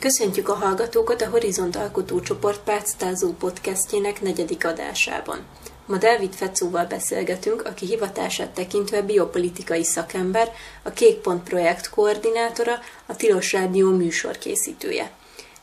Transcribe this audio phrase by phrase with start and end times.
[0.00, 5.38] Köszöntjük a hallgatókat a Horizont Alkotócsoport Páctázó podcastjének negyedik adásában.
[5.86, 12.72] Ma Dávid Fecóval beszélgetünk, aki hivatását tekintve biopolitikai szakember, a Kékpont projekt koordinátora,
[13.06, 15.10] a Tilos Rádió műsorkészítője.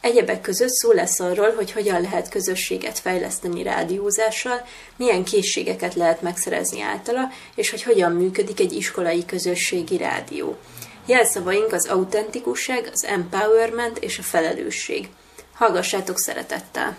[0.01, 4.65] Egyebek között szó lesz arról, hogy hogyan lehet közösséget fejleszteni rádiózással,
[4.97, 10.57] milyen készségeket lehet megszerezni általa, és hogy hogyan működik egy iskolai közösségi rádió.
[11.05, 15.09] Jelszavaink az autentikusság, az empowerment és a felelősség.
[15.53, 16.95] Hallgassátok szeretettel!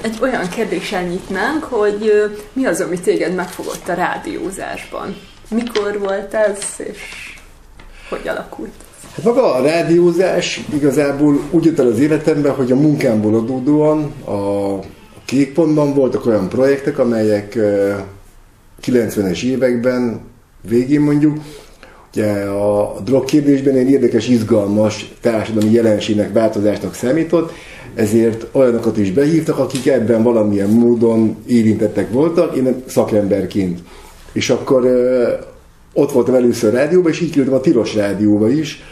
[0.00, 2.12] Egy olyan kérdéssel nyitnánk, hogy
[2.52, 5.16] mi az, ami téged megfogott a rádiózásban?
[5.48, 6.98] Mikor volt ez, és
[8.08, 8.72] hogy alakult?
[9.14, 14.78] Hát maga a rádiózás igazából úgy jött el az életembe, hogy a munkámból adódóan a
[15.24, 17.58] Kékpontban voltak olyan projektek, amelyek
[18.82, 20.20] 90-es években
[20.60, 21.38] végén mondjuk
[22.16, 27.52] a drog kérdésben egy érdekes, izgalmas társadalmi jelenségnek, változásnak számított,
[27.94, 33.80] ezért olyanokat is behívtak, akik ebben valamilyen módon érintettek voltak, én szakemberként.
[34.32, 34.86] És akkor
[35.94, 38.82] ott voltam először rádióban, és így kerültem a Tilos rádióba is,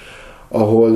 [0.48, 0.92] ahol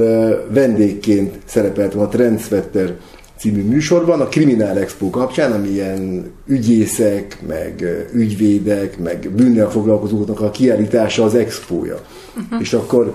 [0.51, 2.97] vendégként szerepeltem a Trendsetter
[3.39, 10.51] című műsorban, a Kriminál Expo kapcsán, ami ilyen ügyészek, meg ügyvédek, meg bűnnel foglalkozóknak a
[10.51, 12.01] kiállítása az expója.
[12.37, 12.61] Uh-huh.
[12.61, 13.15] És akkor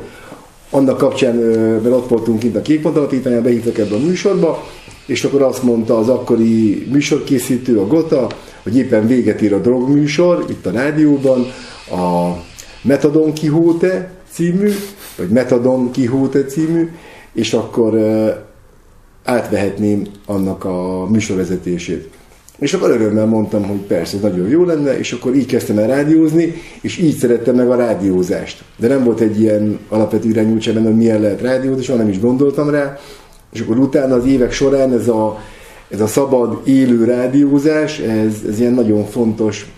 [0.70, 4.68] annak kapcsán, mert ott voltunk kint a Kékpont alapítványán, behívtak ebbe a műsorba,
[5.06, 8.28] és akkor azt mondta az akkori műsorkészítő, a Gota,
[8.64, 11.46] hogy éppen véget ér a drogműsor, itt a rádióban,
[11.92, 12.36] a
[12.82, 14.72] Metadon Kihóte című,
[15.18, 16.90] vagy Metadon Kihóte című,
[17.34, 17.94] és akkor
[19.30, 22.10] átvehetném annak a műsorvezetését.
[22.60, 26.54] És akkor örömmel mondtam, hogy persze, nagyon jó lenne, és akkor így kezdtem el rádiózni,
[26.82, 28.64] és így szerettem meg a rádiózást.
[28.78, 32.20] De nem volt egy ilyen alapvető irányultság benne, hogy milyen lehet rádiózni, soha nem is
[32.20, 32.98] gondoltam rá.
[33.54, 35.40] És akkor utána az évek során ez a,
[35.90, 39.72] ez a szabad, élő rádiózás, ez, ez ilyen nagyon fontos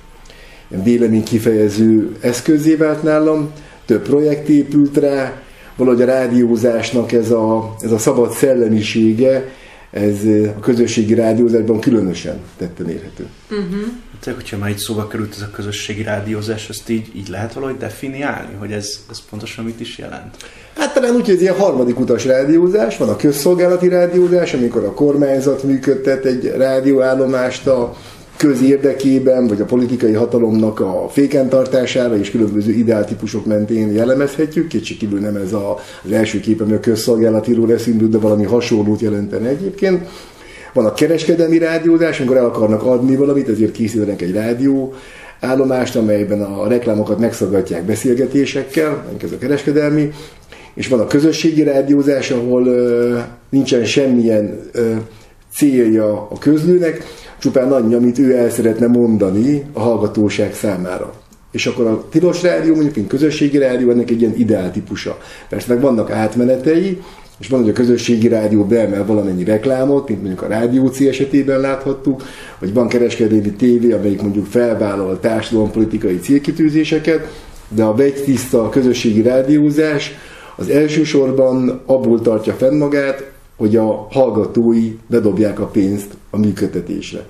[0.84, 3.52] vélemény kifejező eszközé vált nálam.
[3.86, 5.42] Több projekt épült rá,
[5.84, 9.50] valahogy a rádiózásnak ez a, ez a szabad szellemisége,
[9.92, 10.18] ez
[10.58, 13.28] a közösségi rádiózásban különösen tetten érhető.
[13.50, 13.82] Uh-huh.
[14.20, 17.78] Tehát, hogyha már így szóba került ez a közösségi rádiózás, ezt így, így lehet valahogy
[17.78, 20.36] definiálni, hogy ez, ez pontosan mit is jelent?
[20.78, 24.94] Hát talán úgy, hogy ez ilyen harmadik utas rádiózás, van a közszolgálati rádiózás, amikor a
[24.94, 27.98] kormányzat működtet egy rádióállomást a
[28.42, 34.68] közérdekében, vagy a politikai hatalomnak a fékentartására és különböző ideáltípusok mentén jellemezhetjük.
[34.68, 39.48] Kétségkívül nem ez a, az első kép, ami a közszolgálatiról eszünkből, de valami hasonlót jelentene
[39.48, 40.08] egyébként.
[40.74, 44.94] Van a kereskedelmi rádiózás, amikor el akarnak adni valamit, ezért készítenek egy rádió
[45.40, 50.12] állomást, amelyben a reklámokat megszaggatják beszélgetésekkel, ez a kereskedelmi,
[50.74, 53.20] és van a közösségi rádiózás, ahol uh,
[53.50, 54.98] nincsen semmilyen uh,
[55.54, 57.04] célja a közlőnek,
[57.42, 61.14] csupán annyi, amit ő el szeretne mondani a hallgatóság számára.
[61.52, 65.18] És akkor a tilos rádió, mondjuk mint közösségi rádió, ennek egy ilyen ideál típusa.
[65.50, 67.02] Persze meg vannak átmenetei,
[67.40, 71.60] és van, hogy a közösségi rádió beemel valamennyi reklámot, mint mondjuk a Rádió C esetében
[71.60, 72.24] láthattuk,
[72.60, 77.28] vagy van kereskedelmi tévé, amelyik mondjuk felvállal társadalompolitikai célkitűzéseket,
[77.68, 80.12] de a tiszta közösségi rádiózás
[80.56, 83.31] az elsősorban abból tartja fenn magát,
[83.62, 87.26] hogy a hallgatói bedobják a pénzt a működtetésre.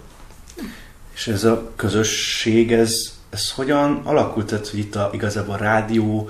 [1.13, 2.93] És ez a közösség, ez,
[3.29, 4.45] ez hogyan alakult?
[4.45, 6.29] Tehát, hogy itt a, igazából a rádió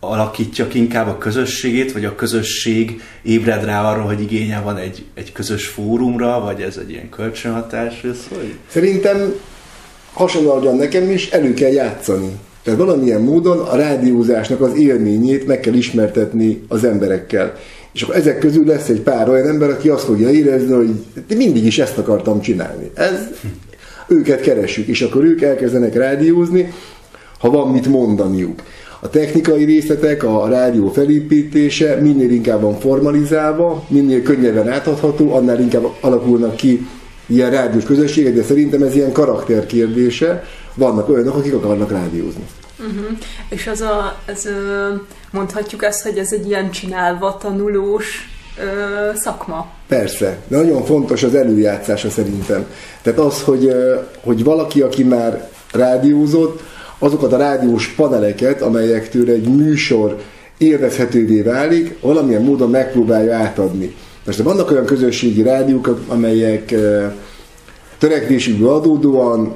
[0.00, 5.04] alakítja ki inkább a közösségét, vagy a közösség ébred rá arra, hogy igénye van egy,
[5.14, 8.02] egy közös fórumra, vagy ez egy ilyen kölcsönhatás?
[8.02, 8.54] Ez hogy?
[8.68, 9.34] Szerintem
[10.12, 12.38] hasonlóan nekem is elő kell játszani.
[12.62, 17.56] Tehát valamilyen módon a rádiózásnak az élményét meg kell ismertetni az emberekkel.
[17.94, 20.90] És akkor ezek közül lesz egy pár olyan ember, aki azt fogja érezni, hogy
[21.36, 22.90] mindig is ezt akartam csinálni.
[22.94, 23.18] Ez,
[24.08, 26.72] őket keresjük, és akkor ők elkezdenek rádiózni,
[27.38, 28.62] ha van mit mondaniuk.
[29.00, 35.86] A technikai részletek, a rádió felépítése minél inkább van formalizálva, minél könnyebben átadható, annál inkább
[36.00, 36.86] alakulnak ki
[37.26, 40.44] ilyen rádiós közösségek, de szerintem ez ilyen karakterkérdése.
[40.74, 42.44] Vannak olyanok, akik akarnak rádiózni.
[42.86, 43.18] Uh-huh.
[43.48, 44.48] És az a, ez,
[45.30, 48.28] mondhatjuk ezt, hogy ez egy ilyen csinálva tanulós
[48.58, 49.66] ö, szakma.
[49.88, 52.66] Persze, nagyon fontos az előjátszása szerintem.
[53.02, 53.72] Tehát az, hogy,
[54.20, 56.62] hogy valaki, aki már rádiózott,
[56.98, 60.20] azokat a rádiós paneleket, amelyektől egy műsor
[60.58, 63.94] élvezhetővé válik, valamilyen módon megpróbálja átadni.
[64.26, 66.74] Most vannak olyan közösségi rádiók, amelyek
[67.98, 69.54] törekvésükből adódóan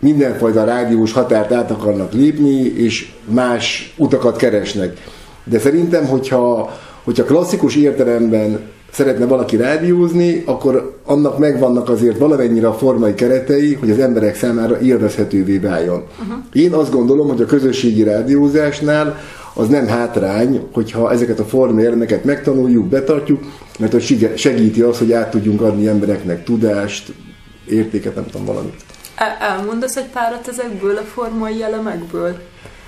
[0.00, 4.96] mindenfajta rádiós határt át akarnak lépni, és más utakat keresnek.
[5.44, 6.70] De szerintem, hogyha
[7.06, 8.60] hogyha klasszikus értelemben
[8.92, 14.80] szeretne valaki rádiózni, akkor annak megvannak azért valamennyire a formai keretei, hogy az emberek számára
[14.80, 16.02] élvezhetővé váljon.
[16.22, 16.44] Uh-huh.
[16.52, 19.18] Én azt gondolom, hogy a közösségi rádiózásnál
[19.54, 23.40] az nem hátrány, hogyha ezeket a formai elemeket megtanuljuk, betartjuk,
[23.78, 27.12] mert hogy segíti az, hogy át tudjunk adni embereknek tudást,
[27.68, 28.85] értéket, nem tudom, valamit.
[29.40, 32.36] Elmondasz egy párat ezekből a formai elemekből?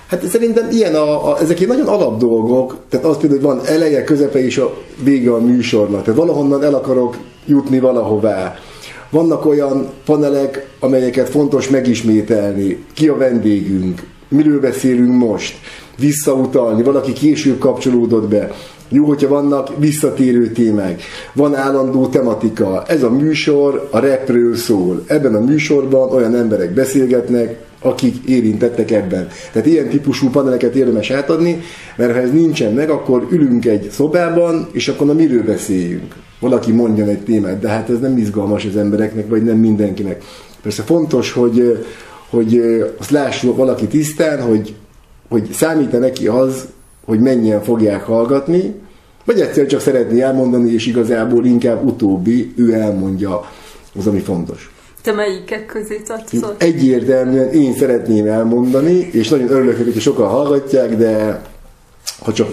[0.07, 4.03] Hát szerintem ilyen a, a, ezek nagyon alap dolgok, tehát az például, hogy van eleje,
[4.03, 6.03] közepe és a vége a műsornak.
[6.03, 8.55] Tehát valahonnan el akarok jutni valahová.
[9.09, 12.85] Vannak olyan panelek, amelyeket fontos megismételni.
[12.93, 14.03] Ki a vendégünk?
[14.27, 15.57] Miről beszélünk most?
[15.97, 18.51] Visszautalni, valaki később kapcsolódott be.
[18.91, 21.01] Jó, hogyha vannak visszatérő témák,
[21.33, 22.83] van állandó tematika.
[22.87, 25.03] Ez a műsor a repről szól.
[25.07, 29.27] Ebben a műsorban olyan emberek beszélgetnek, akik érintettek ebben.
[29.51, 31.61] Tehát ilyen típusú paneleket érdemes átadni,
[31.95, 36.15] mert ha ez nincsen meg, akkor ülünk egy szobában, és akkor na miről beszéljünk.
[36.39, 40.23] Valaki mondjon egy témát, de hát ez nem izgalmas az embereknek, vagy nem mindenkinek.
[40.61, 41.85] Persze fontos, hogy,
[42.29, 42.61] hogy
[42.97, 44.75] azt lássuk valaki tisztán, hogy,
[45.29, 46.67] hogy számít-e neki az,
[47.09, 48.73] hogy mennyien fogják hallgatni,
[49.25, 53.49] vagy egyszer csak szeretné elmondani, és igazából inkább utóbbi, ő elmondja
[53.97, 54.71] az, ami fontos.
[55.01, 56.55] Te melyikek közé tartozol?
[56.57, 61.41] Egyértelműen én szeretném elmondani, és nagyon örülök, hogy sokan hallgatják, de
[62.19, 62.49] ha csak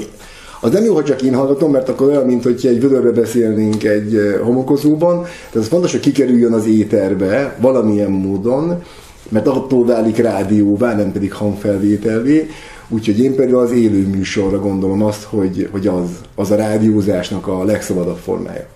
[0.60, 3.84] az nem jó, ha csak én hallgatom, mert akkor olyan, mint hogy egy vödörbe beszélnénk
[3.84, 5.22] egy homokozóban.
[5.22, 8.82] Tehát az fontos, hogy kikerüljön az éterbe valamilyen módon,
[9.28, 12.48] mert attól válik rádióvá, nem pedig hangfelvételvé.
[12.88, 17.64] Úgyhogy én például az élő műsorra gondolom azt, hogy, hogy az, az a rádiózásnak a
[17.64, 18.66] legszabadabb formája.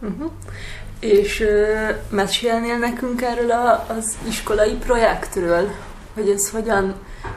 [0.00, 0.30] Uh-huh.
[1.00, 5.68] És uh, mesélnél nekünk erről a, az iskolai projektről,
[6.14, 6.94] hogy ez hogyan,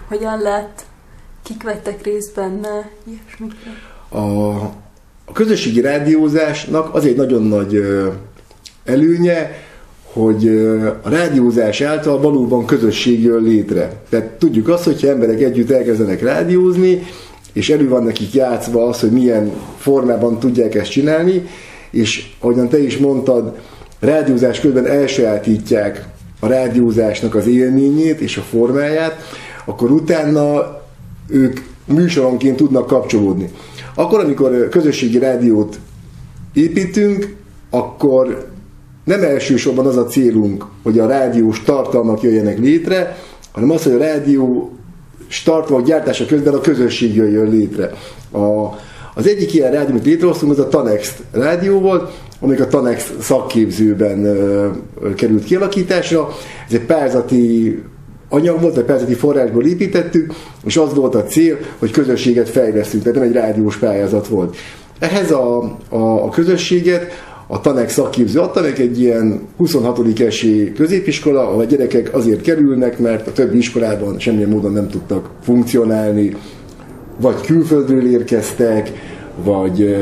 [0.08, 0.86] hogyan lett,
[1.44, 3.72] kik vettek részt benne, ilyesmikre?
[4.10, 4.50] A,
[5.26, 8.14] a közösségi rádiózásnak az egy nagyon nagy uh,
[8.84, 9.52] előnye,
[10.14, 10.48] hogy
[11.04, 14.02] a rádiózás által valóban közösség jön létre.
[14.10, 17.02] Tehát tudjuk azt, hogyha emberek együtt elkezdenek rádiózni,
[17.54, 21.44] és elő van nekik játszva az, hogy milyen formában tudják ezt csinálni,
[21.92, 23.60] és ahogyan te is mondtad,
[24.00, 26.06] rádiózás közben elsajátítják
[26.40, 29.22] a rádiózásnak az élményét és a formáját,
[29.66, 30.80] akkor utána
[31.28, 33.50] ők műsoronként tudnak kapcsolódni.
[33.96, 35.80] Akkor, amikor közösségi rádiót
[36.54, 37.36] építünk,
[37.70, 38.51] akkor
[39.04, 43.18] nem elsősorban az a célunk, hogy a rádiós tartalmak jöjjenek létre,
[43.52, 44.72] hanem az, hogy a rádió
[45.44, 47.92] tartalmak gyártása közben a közösség jöjjön létre.
[48.32, 48.66] A,
[49.16, 54.26] az egyik ilyen rádió, amit létrehoztunk, az a Tanext rádió volt, amelyik a Tanex szakképzőben
[54.26, 54.68] ö,
[55.02, 56.30] ö, került kialakításra.
[56.68, 57.80] Ez egy pályázati
[58.30, 60.34] anyag volt, vagy pályázati forrásból építettük,
[60.66, 64.56] és az volt a cél, hogy közösséget fejlesztünk, tehát nem egy rádiós pályázat volt.
[65.00, 67.12] Ehhez a, a, a közösséget
[67.54, 70.20] a Tanex szakképző adta meg egy ilyen 26.
[70.20, 75.30] esély középiskola, ahol a gyerekek azért kerülnek, mert a többi iskolában semmilyen módon nem tudtak
[75.42, 76.36] funkcionálni,
[77.20, 78.92] vagy külföldről érkeztek,
[79.44, 79.96] vagy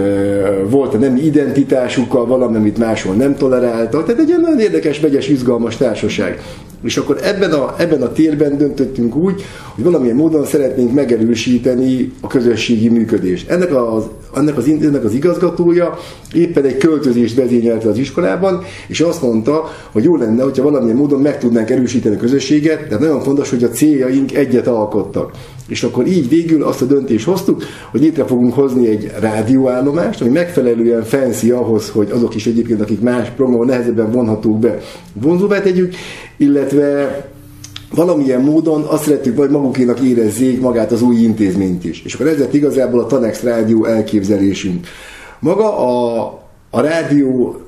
[0.69, 4.05] volt a nem identitásukkal valami, amit máshol nem toleráltak.
[4.05, 6.41] Tehát egy olyan nagyon érdekes, vegyes, izgalmas társaság.
[6.83, 9.43] És akkor ebben a, ebben a térben döntöttünk úgy,
[9.75, 13.49] hogy valamilyen módon szeretnénk megerősíteni a közösségi működést.
[13.49, 14.03] Ennek az,
[14.35, 15.97] ennek az, ennek az igazgatója
[16.33, 21.21] éppen egy költözést vezényelte az iskolában, és azt mondta, hogy jó lenne, hogyha valamilyen módon
[21.21, 25.31] meg tudnánk erősíteni a közösséget, de nagyon fontos, hogy a céljaink egyet alkottak.
[25.69, 30.29] És akkor így végül azt a döntést hoztuk, hogy létre fogunk hozni egy rádióállomást, ami
[30.29, 34.79] megfelelően fancy ahhoz, hogy azok is egyébként, akik más programon nehezebben vonhatók be,
[35.13, 35.93] vonzóvá tegyük,
[36.37, 37.29] illetve
[37.93, 42.03] valamilyen módon azt szeretjük, hogy magukénak érezzék magát az új intézményt is.
[42.05, 44.87] És akkor ez lett igazából a Tanex rádió elképzelésünk.
[45.39, 46.23] Maga a,
[46.69, 47.61] a rádió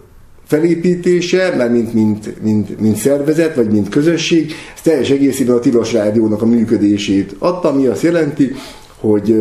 [0.52, 5.94] felépítése, mert mint, mint, mint, mint szervezet, vagy mint közösség, ez teljes egészében a Tilos
[5.94, 8.52] Rádiónak a működését adta, ami azt jelenti,
[9.00, 9.36] hogy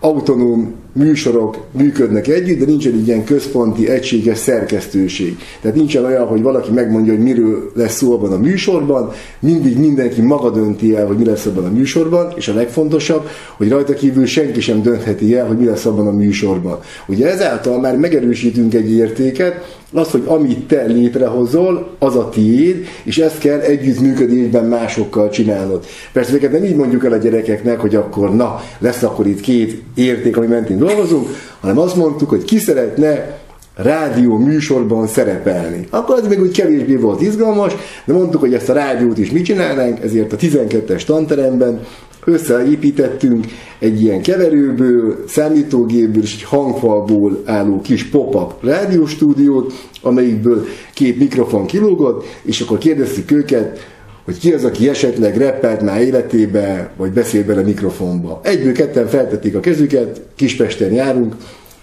[0.00, 5.36] autonóm műsorok működnek együtt, de nincsen egy ilyen központi, egységes szerkesztőség.
[5.60, 10.20] Tehát nincsen olyan, hogy valaki megmondja, hogy miről lesz szó abban a műsorban, mindig mindenki
[10.20, 14.26] maga dönti el, hogy mi lesz abban a műsorban, és a legfontosabb, hogy rajta kívül
[14.26, 16.78] senki sem döntheti el, hogy mi lesz abban a műsorban.
[17.06, 23.18] Ugye ezáltal már megerősítünk egy értéket, az, hogy amit te létrehozol, az a tiéd, és
[23.18, 25.84] ezt kell együttműködésben másokkal csinálnod.
[26.12, 29.82] Persze ezeket nem így mondjuk el a gyerekeknek, hogy akkor na, lesz akkor itt két
[29.94, 31.28] érték, ami mentén dolgozunk,
[31.60, 33.42] hanem azt mondtuk, hogy ki szeretne
[33.76, 35.86] rádió műsorban szerepelni.
[35.90, 37.72] Akkor ez még úgy kevésbé volt izgalmas,
[38.04, 41.80] de mondtuk, hogy ezt a rádiót is mit csinálnánk, ezért a 12-es tanteremben
[42.24, 43.46] összeépítettünk
[43.78, 49.72] egy ilyen keverőből, számítógépből és egy hangfalból álló kis pop-up rádióstúdiót,
[50.02, 50.64] amelyikből
[50.94, 53.93] két mikrofon kilógott, és akkor kérdeztük őket,
[54.24, 58.40] hogy ki az, aki esetleg reppelt már életébe, vagy beszél bele mikrofonba.
[58.42, 61.34] Egyből ketten feltették a kezüket, Kispesten járunk,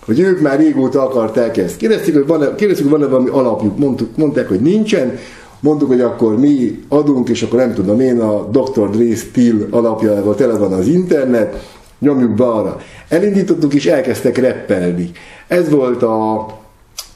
[0.06, 1.78] hogy ők már régóta akarták ezt.
[1.78, 5.18] Kérdeztük, hogy van-e, kérdeztük, hogy van-e valami alapjuk, Mondtuk, mondták, hogy nincsen,
[5.60, 8.90] mondtuk, hogy akkor mi adunk, és akkor nem tudom én, a Dr.
[8.90, 11.70] Dre Steel alapjával tele van az internet,
[12.00, 12.82] nyomjuk be arra.
[13.10, 15.12] Elindítottuk, és elkezdtek reppelni.
[15.48, 16.48] Ez volt a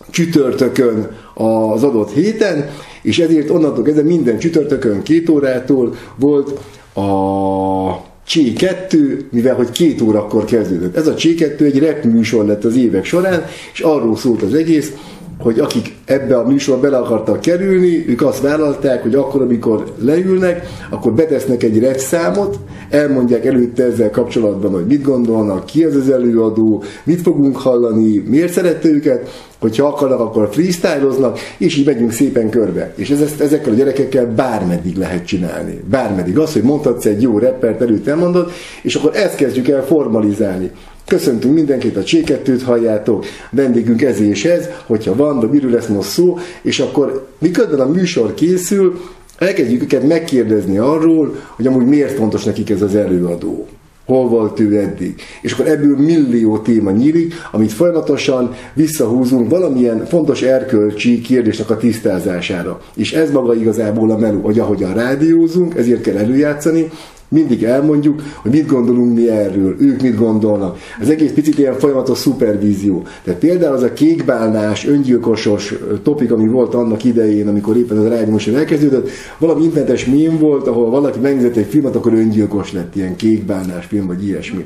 [0.10, 2.70] csütörtökön az adott héten,
[3.02, 6.60] és ezért onnantól kezdve minden csütörtökön két órától volt
[6.94, 10.96] a C2, mivel hogy két órakor kezdődött.
[10.96, 14.92] Ez a C2 egy rap műsor lett az évek során, és arról szólt az egész,
[15.40, 20.68] hogy akik ebbe a műsorba bele akartak kerülni, ők azt vállalták, hogy akkor, amikor leülnek,
[20.90, 26.10] akkor betesznek egy rep számot, elmondják előtte ezzel kapcsolatban, hogy mit gondolnak, ki az az
[26.10, 32.50] előadó, mit fogunk hallani, miért szerette őket, hogyha akarnak, akkor freestyloznak, és így megyünk szépen
[32.50, 32.94] körbe.
[32.96, 35.80] És ez, ezt, ezekkel a gyerekekkel bármeddig lehet csinálni.
[35.90, 36.38] Bármeddig.
[36.38, 38.52] Az, hogy mondhatsz egy jó reppert előtt elmondod,
[38.82, 40.72] és akkor ezt kezdjük el formalizálni.
[41.06, 46.10] Köszöntünk mindenkit, a C2-t halljátok, vendégünk ez és ez, hogyha van, de miről lesz most
[46.10, 49.02] szó, és akkor miközben a műsor készül,
[49.38, 53.68] elkezdjük őket megkérdezni arról, hogy amúgy miért fontos nekik ez az előadó.
[54.06, 55.22] Hol volt ő eddig?
[55.42, 62.82] És akkor ebből millió téma nyílik, amit folyamatosan visszahúzunk valamilyen fontos erkölcsi kérdésnek a tisztázására.
[62.96, 66.92] És ez maga igazából a meló, hogy ahogyan rádiózunk, ezért kell előjátszani,
[67.30, 70.78] mindig elmondjuk, hogy mit gondolunk mi erről, ők mit gondolnak.
[71.02, 73.04] Az egész picit ilyen folyamatos szupervízió.
[73.24, 78.32] Tehát például az a kékbálnás, öngyilkosos topik, ami volt annak idején, amikor éppen az rádió
[78.32, 83.16] most elkezdődött, valami internetes mém volt, ahol valaki megnézett egy filmet, akkor öngyilkos lett, ilyen
[83.16, 84.66] kékbálnás film, vagy ilyesmi.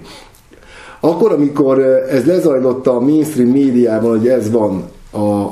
[1.00, 4.84] Akkor, amikor ez lezajlott a mainstream médiában, hogy ez van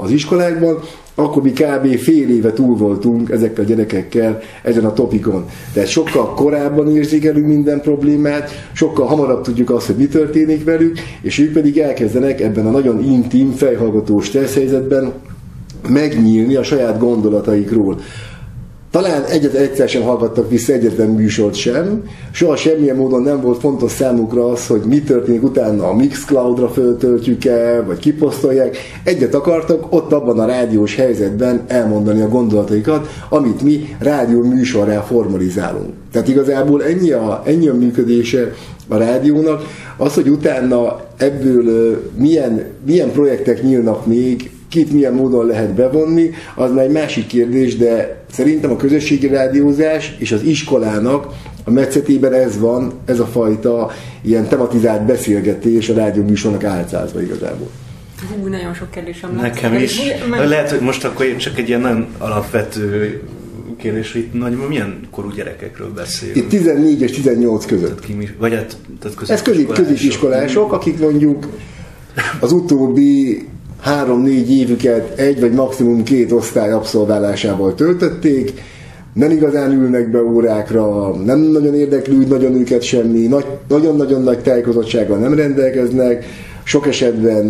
[0.02, 0.80] az iskolákban,
[1.20, 1.98] akkor mi kb.
[1.98, 5.46] fél éve túl voltunk ezekkel a gyerekekkel ezen a topikon.
[5.74, 11.40] Tehát sokkal korábban érzékelünk minden problémát, sokkal hamarabb tudjuk azt, hogy mi történik velük, és
[11.40, 15.14] ők pedig elkezdenek ebben a nagyon intim, fejhallgató stressz helyzetben
[15.90, 18.00] megnyílni a saját gondolataikról.
[18.92, 23.92] Talán egyet egyszer sem hallgattak vissza egyetlen műsort sem, soha semmilyen módon nem volt fontos
[23.92, 28.78] számukra az, hogy mi történik utána a Mixcloudra föltöltjük-e, vagy kiposztolják.
[29.04, 35.94] Egyet akartak ott abban a rádiós helyzetben elmondani a gondolataikat, amit mi rádió műsorrá formalizálunk.
[36.12, 38.54] Tehát igazából ennyi a, ennyi a működése
[38.88, 39.64] a rádiónak,
[39.98, 46.72] az, hogy utána ebből milyen, milyen projektek nyílnak még, kit milyen módon lehet bevonni, az
[46.72, 52.60] már egy másik kérdés, de szerintem a közösségi rádiózás és az iskolának a metszetében ez
[52.60, 53.92] van, ez a fajta
[54.22, 57.68] ilyen tematizált beszélgetés a rádió műsornak álcázva igazából.
[58.30, 60.00] Hú, nagyon sok kérdésem Nekem is.
[60.30, 60.48] Meg...
[60.48, 63.22] Lehet, hogy most akkor csak egy ilyen nagyon alapvető
[63.78, 66.38] kérdés, hogy itt nagy, milyen korú gyerekekről beszélünk?
[66.38, 68.02] Itt 14 és 18 között.
[68.02, 69.42] Tehát ki, vagy hát, tehát Ez
[69.74, 71.48] középiskolások, akik mondjuk
[72.40, 73.48] az utóbbi
[73.82, 78.54] három-négy évüket egy vagy maximum két osztály abszolválásával töltötték,
[79.14, 83.30] nem igazán ülnek be órákra, nem nagyon érdekli nagyon őket semmi,
[83.68, 86.26] nagyon-nagyon nagy tájékozottsággal nem rendelkeznek,
[86.64, 87.46] sok esetben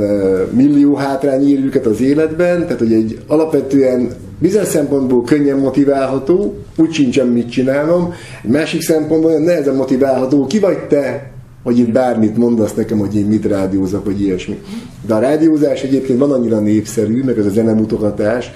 [0.52, 6.92] millió hátrány ér őket az életben, tehát hogy egy alapvetően bizonyos szempontból könnyen motiválható, úgy
[6.92, 11.32] sincsen mit csinálnom, egy másik szempontból nehezen motiválható, ki vagy te,
[11.68, 14.62] hogy itt bármit mondasz nekem, hogy én mit rádiózok, vagy ilyesmi.
[15.06, 18.52] De a rádiózás egyébként van annyira népszerű, meg ez a zenemutogatás,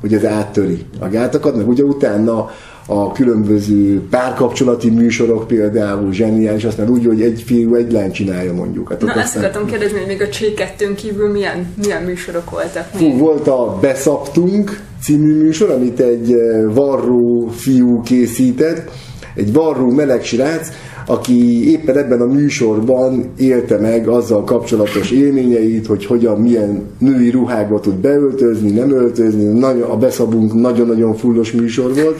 [0.00, 2.50] hogy ez áttöri a gátakat, meg ugye utána
[2.86, 8.88] a különböző párkapcsolati műsorok például zseniális, aztán úgy, hogy egy fiú egy lány csinálja mondjuk.
[8.88, 13.18] Hát Na ezt akartam kérdezni, hogy még a Csékettőn kívül milyen, milyen műsorok voltak Fú,
[13.18, 18.90] volt a Beszaptunk című műsor, amit egy eh, varró fiú készített,
[19.34, 20.68] egy varró meleg srác,
[21.10, 27.80] aki éppen ebben a műsorban élte meg azzal kapcsolatos élményeit, hogy hogyan, milyen női ruhákba
[27.80, 29.62] tud beöltözni, nem öltözni.
[29.80, 32.18] A beszabunk nagyon-nagyon fullos műsor volt.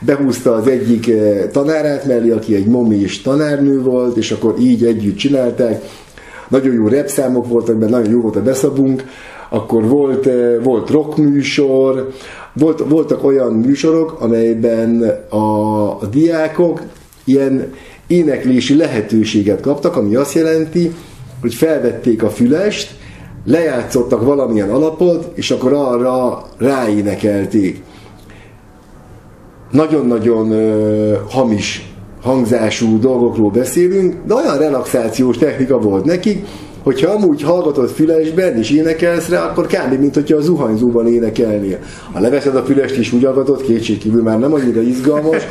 [0.00, 4.84] Behúzta az egyik eh, tanárát mellé, aki egy momi és tanárnő volt, és akkor így
[4.84, 5.82] együtt csinálták.
[6.48, 9.04] Nagyon jó repszámok voltak benne, nagyon jó volt a beszabunk.
[9.50, 12.08] Akkor volt, eh, volt rockműsor,
[12.52, 15.36] volt, voltak olyan műsorok, amelyben a,
[16.00, 16.82] a diákok
[17.24, 17.72] ilyen
[18.06, 20.92] éneklési lehetőséget kaptak, ami azt jelenti,
[21.40, 22.94] hogy felvették a fülest,
[23.44, 27.82] lejátszottak valamilyen alapot, és akkor arra ráénekelték.
[29.70, 36.46] Nagyon-nagyon uh, hamis hangzású dolgokról beszélünk, de olyan relaxációs technika volt nekik,
[36.86, 39.98] hogyha amúgy hallgatod fülesben és énekelsz rá, akkor kb.
[40.00, 41.78] mint hogyha a zuhanyzóban énekelnél.
[42.12, 45.42] Ha leveszed a fülest és úgy hallgatod, kétségkívül már nem annyira izgalmas,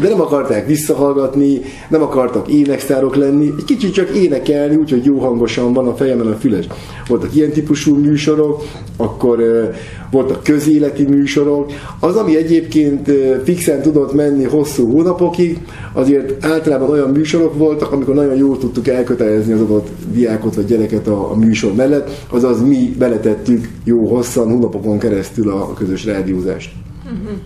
[0.00, 5.72] de nem akarták visszahallgatni, nem akartak éneksztárok lenni, egy kicsit csak énekelni, úgyhogy jó hangosan
[5.72, 6.66] van a fejemen a füles.
[7.08, 8.62] Voltak ilyen típusú műsorok,
[8.96, 9.70] akkor
[10.10, 11.72] voltak közéleti műsorok.
[12.00, 13.10] Az, ami egyébként
[13.44, 15.58] fixen tudott menni hosszú hónapokig,
[15.92, 21.06] azért általában olyan műsorok voltak, amikor nagyon jól tudtuk elkötelezni az adott diákot vagy gyereket
[21.06, 26.72] a, a műsor mellett, azaz mi beletettük jó hosszan, hónapokon keresztül a, a közös rádiózást.
[27.04, 27.38] Uh-huh.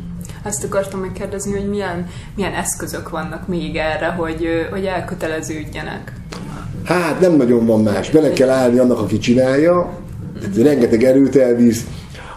[0.45, 2.07] Azt akartam megkérdezni, hogy milyen,
[2.37, 6.13] milyen eszközök vannak még erre, hogy, hogy elköteleződjenek.
[6.85, 8.11] Hát nem nagyon van más.
[8.11, 9.99] Bele kell állni annak, aki csinálja.
[10.57, 11.85] Rengeteg erőt elvisz.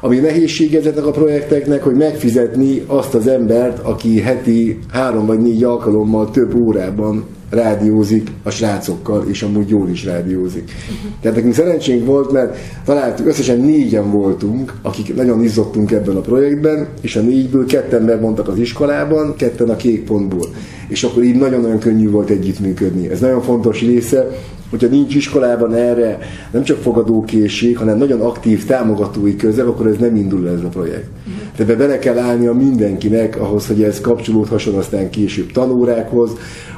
[0.01, 5.63] Ami nehézség ezeknek a projekteknek, hogy megfizetni azt az embert, aki heti három vagy négy
[5.63, 10.72] alkalommal több órában rádiózik a srácokkal, és amúgy jól is rádiózik.
[11.22, 16.88] Tehát nekünk szerencsénk volt, mert találtuk, összesen négyen voltunk, akik nagyon izzottunk ebben a projektben,
[17.01, 20.48] és a négyből ketten megmondtak az iskolában, ketten a kék pontból.
[20.88, 23.10] És akkor így nagyon-nagyon könnyű volt együttműködni.
[23.10, 24.27] Ez nagyon fontos része,
[24.70, 26.20] hogyha nincs iskolában erre
[26.51, 31.08] nem csak fogadókészség, hanem nagyon aktív támogatói közel, akkor ez nem indul ez a projekt.
[31.56, 36.32] Tehát bele kell állnia mindenkinek ahhoz, hogy ez kapcsolódhasson aztán később tanórákhoz,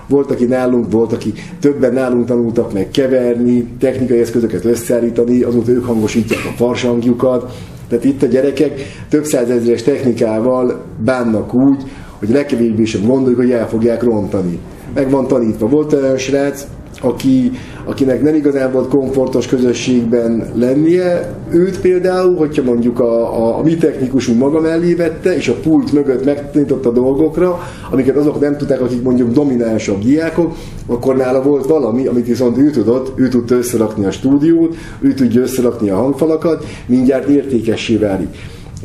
[0.10, 5.86] volt, aki nálunk, volt, aki többen nálunk tanultak meg keverni, technikai eszközöket összeállítani, azóta ők
[5.86, 7.54] hangosítják a farsangjukat.
[7.88, 11.84] Tehát itt a gyerekek több százezres technikával bánnak úgy,
[12.20, 14.60] hogy legkevésbé sem gondoljuk, hogy el fogják rontani.
[14.94, 15.68] Meg van tanítva.
[15.68, 16.68] Volt olyan srác,
[17.02, 17.52] aki,
[17.86, 23.76] akinek nem igazán volt komfortos közösségben lennie, őt például, hogyha mondjuk a, a, a mi
[23.76, 27.60] technikusunk maga mellé vette, és a pult mögött megtanította dolgokra,
[27.92, 30.56] amiket azok nem tudták, akik mondjuk dominánsabb diákok,
[30.88, 35.42] akkor nála volt valami, amit viszont ő tudott, ő tudta összerakni a stúdiót, ő tudja
[35.42, 38.36] összerakni a hangfalakat, mindjárt értékessé válik.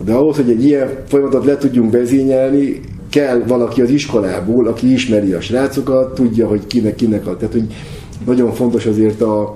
[0.05, 2.81] De ahhoz, hogy egy ilyen folyamatot le tudjunk vezényelni,
[3.15, 7.37] kell valaki az iskolából, aki ismeri a srácokat, tudja, hogy kinek, kinek a.
[7.37, 7.67] Tehát, hogy
[8.27, 9.55] nagyon fontos azért a,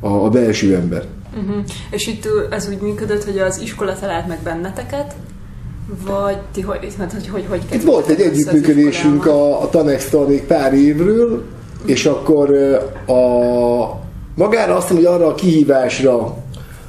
[0.00, 1.04] a, a belső ember.
[1.36, 1.64] Uh-huh.
[1.90, 5.14] És itt ez úgy működött, hogy az iskola talált meg benneteket,
[6.06, 10.42] vagy ti hogy, hogy, hogy, hogy, hogy Itt volt egy együttműködésünk a, a Tanex-tal még
[10.42, 11.44] pár évről,
[11.84, 12.50] és akkor
[13.06, 13.14] a,
[14.34, 16.36] magára azt mondom, hogy arra a kihívásra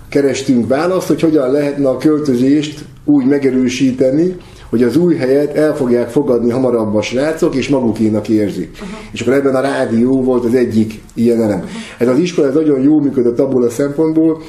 [0.09, 4.35] kerestünk választ, hogy hogyan lehetne a költözést úgy megerősíteni,
[4.69, 8.69] hogy az új helyet el fogják fogadni hamarabb a srácok, és magukénak érzik.
[8.73, 8.89] Uh-huh.
[9.11, 11.57] És akkor ebben a rádió volt az egyik ilyen elem.
[11.57, 11.71] Uh-huh.
[11.97, 14.41] Ez az iskola ez nagyon jól működött abból a szempontból,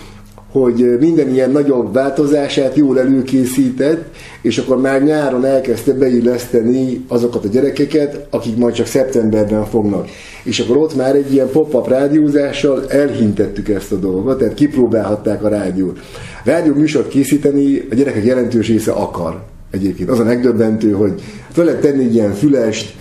[0.53, 7.49] hogy minden ilyen nagyobb változását jól előkészített, és akkor már nyáron elkezdte beilleszteni azokat a
[7.49, 10.09] gyerekeket, akik majd csak szeptemberben fognak.
[10.45, 15.49] És akkor ott már egy ilyen pop-up rádiózással elhintettük ezt a dolgot, tehát kipróbálhatták a
[15.49, 15.99] rádiót.
[16.45, 20.11] Rádió műsort készíteni a gyerekek jelentős része akar egyébként.
[20.11, 22.95] Az a megdöbbentő, hogy fel lehet tenni egy ilyen fülest,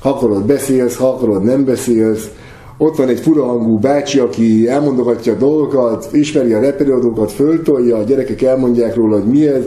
[0.00, 2.30] ha akarod beszélsz, ha akarod nem beszélsz,
[2.78, 8.42] ott van egy furahangú bácsi, aki elmondogatja a dolgokat, ismeri a reperiadókat, föltolja, a gyerekek
[8.42, 9.62] elmondják róla, hogy mi ez,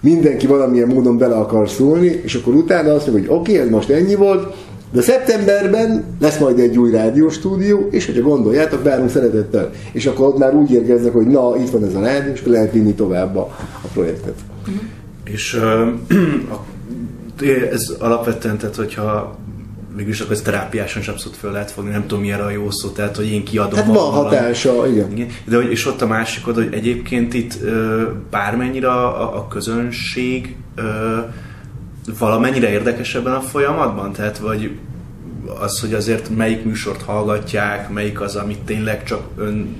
[0.00, 3.70] mindenki valamilyen módon bele akar szólni, és akkor utána azt mondja, hogy oké, okay, ez
[3.70, 4.54] most ennyi volt,
[4.92, 9.70] de szeptemberben lesz majd egy új rádióstúdió, és hogyha gondoljátok, várunk szeretettel.
[9.92, 12.72] És akkor ott már úgy érkeznek, hogy na, itt van ez a rádió, és lehet
[12.72, 13.48] vinni tovább a,
[13.82, 14.34] a projektet.
[14.60, 14.82] Uh-huh.
[15.32, 15.54] És
[17.70, 19.38] ez alapvetően, tehát hogyha
[19.96, 22.88] mégis akkor ez terápiásan is abszolút föl lehet fogni, nem tudom milyen a jó szó,
[22.88, 23.78] tehát hogy én kiadom.
[23.78, 25.12] Hát van hatása, igen.
[25.12, 25.28] igen.
[25.44, 27.58] De hogy, és ott a másik oda, hogy egyébként itt
[28.30, 30.56] bármennyire a, a közönség
[32.18, 34.70] valamennyire érdekes ebben a folyamatban, tehát vagy
[35.60, 39.76] az, hogy azért melyik műsort hallgatják, melyik az, amit tényleg csak ön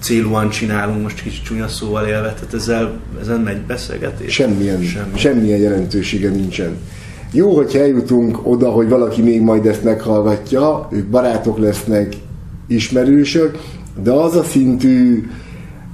[0.00, 4.32] célúan csinálunk, most kicsit csúnya szóval élve, tehát ezzel, ezen megy beszélgetés?
[4.32, 5.18] Semmilyen, Semmi.
[5.18, 6.76] semmilyen jelentősége nincsen.
[7.32, 12.12] Jó, hogyha eljutunk oda, hogy valaki még majd ezt meghallgatja, ők barátok lesznek,
[12.66, 13.58] ismerősök,
[14.02, 15.28] de az a szintű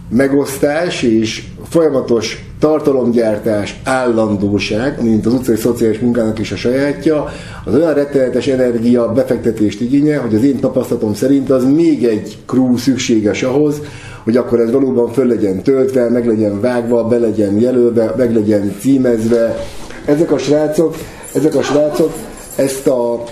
[0.09, 7.29] megosztás és folyamatos tartalomgyártás, állandóság, mint az utcai szociális munkának is a sajátja,
[7.65, 12.77] az olyan rettenetes energia befektetést igényel, hogy az én tapasztalatom szerint az még egy crew
[12.77, 13.81] szükséges ahhoz,
[14.23, 18.75] hogy akkor ez valóban föl legyen töltve, meg legyen vágva, be legyen jelölve, meg legyen
[18.81, 19.57] címezve.
[20.05, 20.97] Ezek a srácok,
[21.35, 22.13] ezek a srácok
[22.57, 23.23] ezt a,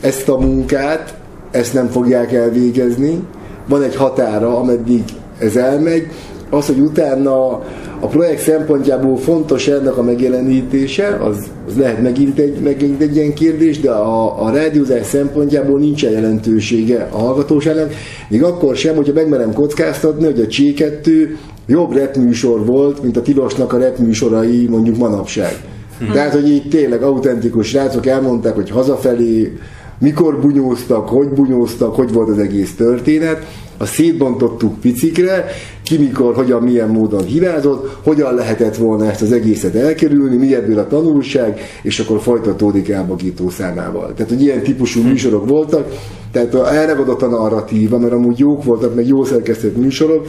[0.00, 1.14] ezt a munkát,
[1.50, 3.22] ezt nem fogják elvégezni.
[3.68, 5.02] Van egy határa, ameddig
[5.38, 6.06] ez elmegy.
[6.50, 7.62] Az, hogy utána
[8.00, 11.36] a projekt szempontjából fontos ennek a megjelenítése, az,
[11.68, 17.08] az lehet megint egy, megint egy ilyen kérdés, de a, a rádiózás szempontjából nincsen jelentősége
[17.10, 17.92] a hallgatóságnak,
[18.28, 21.28] még akkor sem, hogyha megmerem kockáztatni, hogy a C2
[21.66, 25.56] jobb repműsor volt, mint a Tilosnak a repműsorai mondjuk manapság.
[25.98, 26.12] Hmm.
[26.12, 29.58] Tehát, hogy így tényleg autentikus srácok elmondták, hogy hazafelé
[29.98, 33.46] mikor bunyóztak, hogy bunyóztak, hogy volt az egész történet,
[33.78, 35.46] a szétbontottuk picikre,
[35.86, 40.78] ki mikor, hogyan, milyen módon hibázott, hogyan lehetett volna ezt az egészet elkerülni, mi ebből
[40.78, 44.12] a tanulság, és akkor folytatódik elbagító számával.
[44.14, 45.88] Tehát, hogy ilyen típusú műsorok voltak,
[46.32, 50.26] tehát elragadott a narratíva, mert amúgy jók voltak, meg jó szerkesztett műsorok,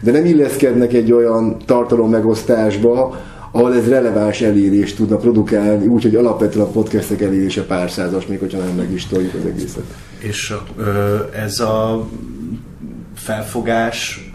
[0.00, 3.16] de nem illeszkednek egy olyan tartalom megosztásba,
[3.52, 8.58] ahol ez releváns elérést tudna produkálni, úgyhogy alapvetően a podcastek elérése pár százas, még hogyha
[8.58, 9.84] nem meg is toljuk az egészet.
[10.18, 10.54] És
[11.44, 12.06] ez a
[13.14, 14.27] felfogás,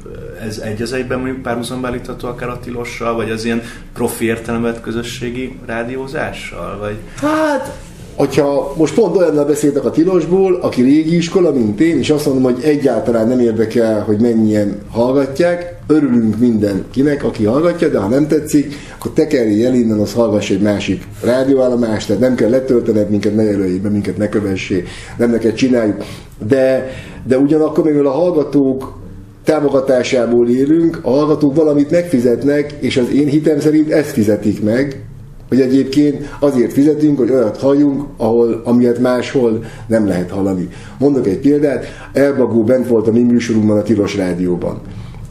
[0.47, 3.61] ez egy az egyben mondjuk párhuzamba állítható akár a tilossal, vagy az ilyen
[3.93, 6.77] profi értelmet közösségi rádiózással?
[6.79, 6.97] Vagy...
[7.15, 7.77] Hát
[8.15, 12.43] hogyha most pont olyannal beszéltek a tilosból, aki régi iskola, mint én, és azt mondom,
[12.43, 18.75] hogy egyáltalán nem érdekel, hogy mennyien hallgatják, örülünk mindenkinek, aki hallgatja, de ha nem tetszik,
[18.97, 23.43] akkor tekerj el innen, az hallgass egy másik rádióállomást, tehát nem kell letöltened minket, ne
[23.43, 24.83] jelölj be minket, ne kövessé,
[25.17, 26.03] nem neked csináljuk.
[26.47, 26.89] De,
[27.27, 29.01] de ugyanakkor, mivel a hallgatók
[29.43, 35.05] támogatásából élünk, a hallgatók valamit megfizetnek, és az én hitem szerint ezt fizetik meg,
[35.49, 40.67] hogy egyébként azért fizetünk, hogy olyat halljunk, ahol, amilyet máshol nem lehet hallani.
[40.97, 44.81] Mondok egy példát, Elbagó bent volt a mi műsorunkban a Tilos Rádióban.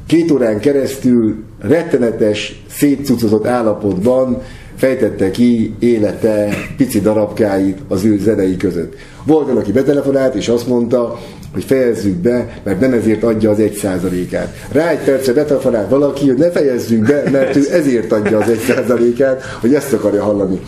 [0.06, 4.42] Két órán keresztül rettenetes, szétcucozott állapotban
[4.76, 8.94] fejtette ki élete pici darabkáit az ő zenei között.
[9.24, 11.18] Volt aki betelefonált, és azt mondta,
[11.52, 14.54] hogy fejezzük be, mert nem ezért adja az egy százalékát.
[14.72, 18.58] Rá egy percre betelefonált valaki, hogy ne fejezzük be, mert ő ezért adja az egy
[18.58, 20.60] százalékát, hogy ezt akarja hallani.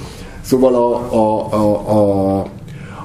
[0.44, 2.38] Szóval a, a, a, a,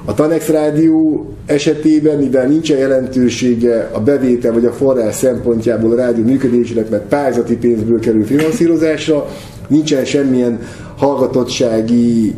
[0.04, 6.24] a Tanex Rádió esetében, mivel nincsen jelentősége a bevétel vagy a forrás szempontjából a rádió
[6.24, 9.26] működésének, mert pályázati pénzből kerül finanszírozásra,
[9.68, 10.60] nincsen semmilyen
[10.96, 12.34] hallgatottsági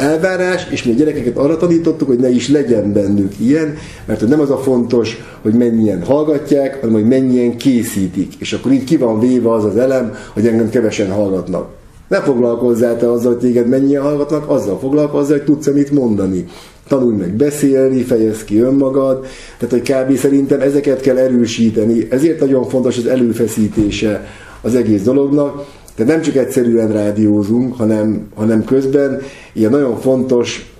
[0.00, 4.40] elvárás, és mi a gyerekeket arra tanítottuk, hogy ne is legyen bennük ilyen, mert nem
[4.40, 8.34] az a fontos, hogy mennyien hallgatják, hanem hogy mennyien készítik.
[8.38, 11.68] És akkor itt ki van véve az az elem, hogy engem kevesen hallgatnak.
[12.08, 16.44] Ne foglalkozzál te azzal, hogy téged mennyien hallgatnak, azzal foglalkozzál, hogy tudsz mit mondani.
[16.88, 19.26] Tanulj meg beszélni, fejezd ki önmagad,
[19.58, 20.16] tehát hogy kb.
[20.18, 22.06] szerintem ezeket kell erősíteni.
[22.10, 24.26] Ezért nagyon fontos az előfeszítése
[24.60, 29.20] az egész dolognak, tehát nem csak egyszerűen rádiózunk, hanem, hanem közben
[29.52, 30.74] ilyen nagyon fontos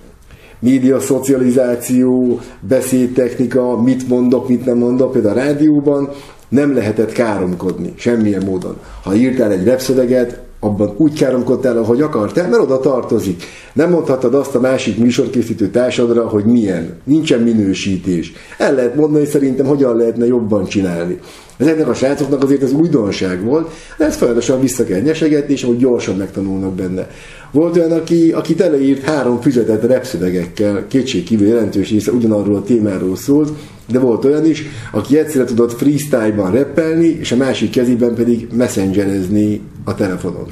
[0.59, 6.09] média szocializáció, beszédtechnika, mit mondok, mit nem mondok, például a rádióban
[6.49, 8.77] nem lehetett káromkodni semmilyen módon.
[9.03, 13.43] Ha írtál egy webszöveget, abban úgy káromkodtál, ahogy akartál, mert oda tartozik.
[13.73, 16.97] Nem mondhattad azt a másik műsorkészítő társadra, hogy milyen.
[17.03, 18.33] Nincsen minősítés.
[18.57, 21.19] El lehet mondani szerintem, hogyan lehetne jobban csinálni.
[21.57, 25.77] Ezeknek a srácoknak azért ez újdonság volt, de ezt folyamatosan vissza kell nyesegetni, és ahogy
[25.77, 27.07] gyorsan megtanulnak benne.
[27.51, 33.15] Volt olyan, aki, aki teleírt három füzetet repszövegekkel, kétség kívül jelentős része ugyanarról a témáról
[33.15, 33.49] szólt,
[33.91, 39.61] de volt olyan is, aki egyszerre tudott freestyle-ban reppelni, és a másik kezében pedig messengerezni
[39.83, 40.47] a telefonon.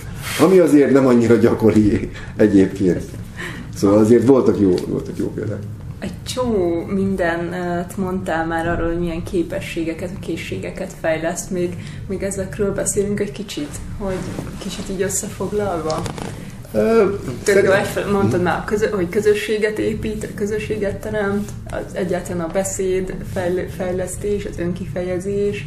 [0.45, 3.03] Ami azért nem annyira gyakori egyébként.
[3.75, 5.61] Szóval azért voltak jó, voltak jó példák
[5.99, 13.19] egy csomó mindent mondtál már arról, hogy milyen képességeket, készségeket fejleszt, még, még ezekről beszélünk
[13.19, 14.17] egy kicsit, hogy
[14.59, 16.01] kicsit így összefoglalva.
[17.43, 23.15] Például mondtad már, hogy közösséget épít, közösséget teremt, az egyáltalán a beszéd,
[23.77, 25.65] fejlesztés, az önkifejezés.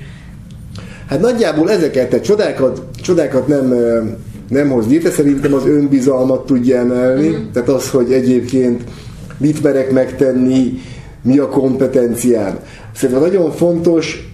[1.07, 3.75] Hát nagyjából ezeket, tehát csodákat, csodákat nem,
[4.49, 7.51] nem hoz létre, szerintem az önbizalmat tudja emelni, uh-huh.
[7.53, 8.83] tehát az, hogy egyébként
[9.37, 10.81] mit merek megtenni,
[11.23, 12.59] mi a kompetenciám.
[12.95, 14.31] Szerintem nagyon fontos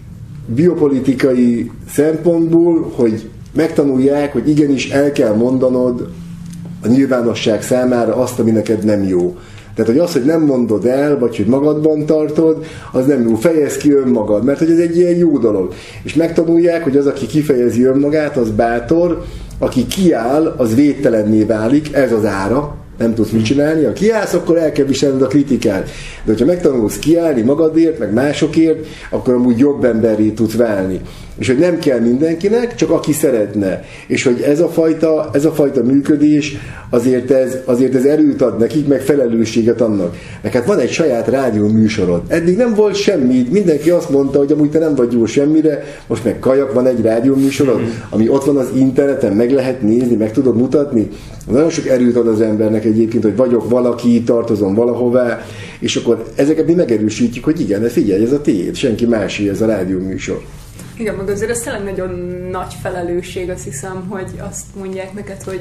[0.46, 6.08] biopolitikai szempontból, hogy megtanulják, hogy igenis el kell mondanod
[6.82, 9.36] a nyilvánosság számára azt, ami neked nem jó.
[9.74, 13.34] Tehát, hogy az, hogy nem mondod el, vagy hogy magadban tartod, az nem jó.
[13.34, 15.72] Fejez ki önmagad, mert hogy ez egy ilyen jó dolog.
[16.02, 19.22] És megtanulják, hogy az, aki kifejezi önmagát, az bátor,
[19.58, 24.56] aki kiáll, az védtelenné válik, ez az ára, nem tudsz mit csinálni, ha kiállsz, akkor
[24.56, 25.82] el kell viselned a kritikát.
[26.24, 31.00] De hogyha megtanulsz kiállni magadért, meg másokért, akkor amúgy jobb emberré tudsz válni.
[31.38, 33.84] És hogy nem kell mindenkinek, csak aki szeretne.
[34.06, 36.56] És hogy ez a fajta, ez a fajta működés,
[36.90, 40.16] azért ez, azért ez erőt ad nekik, meg felelősséget annak.
[40.42, 42.22] Meg hát van egy saját rádió műsorod.
[42.28, 46.24] Eddig nem volt semmi, mindenki azt mondta, hogy amúgy te nem vagy jó semmire, most
[46.24, 50.32] meg kajak, van egy rádió műsorod, ami ott van az interneten, meg lehet nézni, meg
[50.32, 51.08] tudod mutatni.
[51.50, 55.46] Nagyon sok erőt ad az embernek egyébként, hogy vagyok valaki, tartozom valahová,
[55.78, 59.60] és akkor ezeket mi megerősítjük, hogy igen, de figyelj, ez a tiéd, senki másé, ez
[59.60, 60.40] a rádió műsor.
[60.98, 62.10] Igen, meg azért ez tényleg nagyon
[62.50, 65.60] nagy felelősség, azt hiszem, hogy azt mondják neked, hogy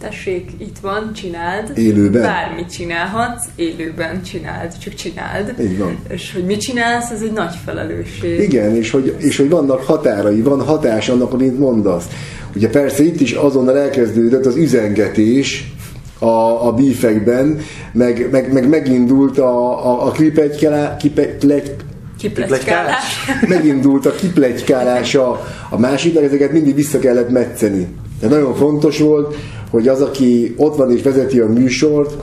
[0.00, 1.78] tessék, itt van, csináld.
[1.78, 2.22] Élőben.
[2.22, 5.54] Bármit csinálhatsz, élőben csináld, csak csináld.
[5.60, 5.98] Így van.
[6.08, 8.40] És hogy mit csinálsz, ez egy nagy felelősség.
[8.40, 12.06] Igen, és hogy, és hogy vannak határai, van hatás annak, amit mondasz.
[12.54, 15.74] Ugye persze itt is azonnal elkezdődött az üzengetés,
[16.18, 17.58] a, a bífekben,
[17.92, 20.96] meg, meg, meg megindult a, a, a klipegykelá,
[22.18, 23.04] kipe, Kipletykálás.
[23.48, 27.86] megindult a kipletykálás a, a másiknak, ezeket mindig vissza kellett metszeni.
[28.20, 29.36] De nagyon fontos volt,
[29.70, 32.16] hogy az, aki ott van és vezeti a műsort,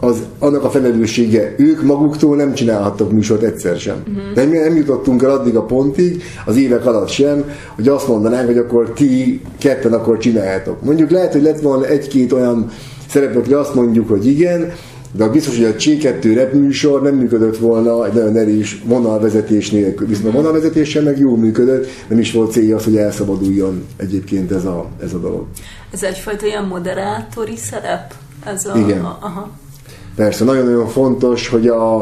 [0.00, 1.54] az annak a felelőssége.
[1.58, 3.96] Ők maguktól nem csinálhattak műsort egyszer sem.
[4.08, 4.32] Uh-huh.
[4.34, 8.46] De mi nem jutottunk el addig a pontig, az évek alatt sem, hogy azt mondanánk,
[8.46, 10.82] hogy akkor ti ketten akkor csináljátok.
[10.82, 12.70] Mondjuk lehet, hogy lett volna egy-két olyan
[13.08, 14.72] szereplő, hogy azt mondjuk, hogy igen,
[15.12, 20.06] de biztos, hogy a C2 rep műsor nem működött volna egy nagyon erős vonalvezetés nélkül.
[20.06, 24.64] Viszont a vonalvezetéssel meg jól működött, nem is volt célja az, hogy elszabaduljon egyébként ez
[24.64, 25.46] a, ez a dolog.
[25.92, 28.14] Ez egyfajta ilyen moderátori szerep?
[28.44, 29.04] Ez a, Igen.
[29.04, 29.50] A, aha.
[30.16, 31.96] Persze, nagyon-nagyon fontos, hogy a,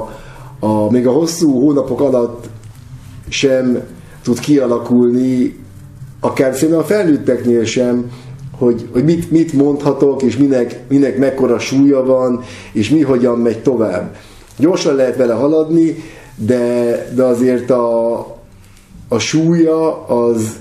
[0.59, 2.49] a, még a hosszú hónapok alatt
[3.29, 3.83] sem
[4.23, 5.59] tud kialakulni,
[6.21, 8.11] akár szerintem a felnőtteknél sem,
[8.59, 13.63] hogy, hogy mit, mit mondhatok, és minek, minek mekkora súlya van, és mi hogyan megy
[13.63, 14.17] tovább.
[14.59, 15.97] Gyorsan lehet vele haladni,
[16.37, 18.19] de, de azért a,
[19.09, 20.57] a súlya az,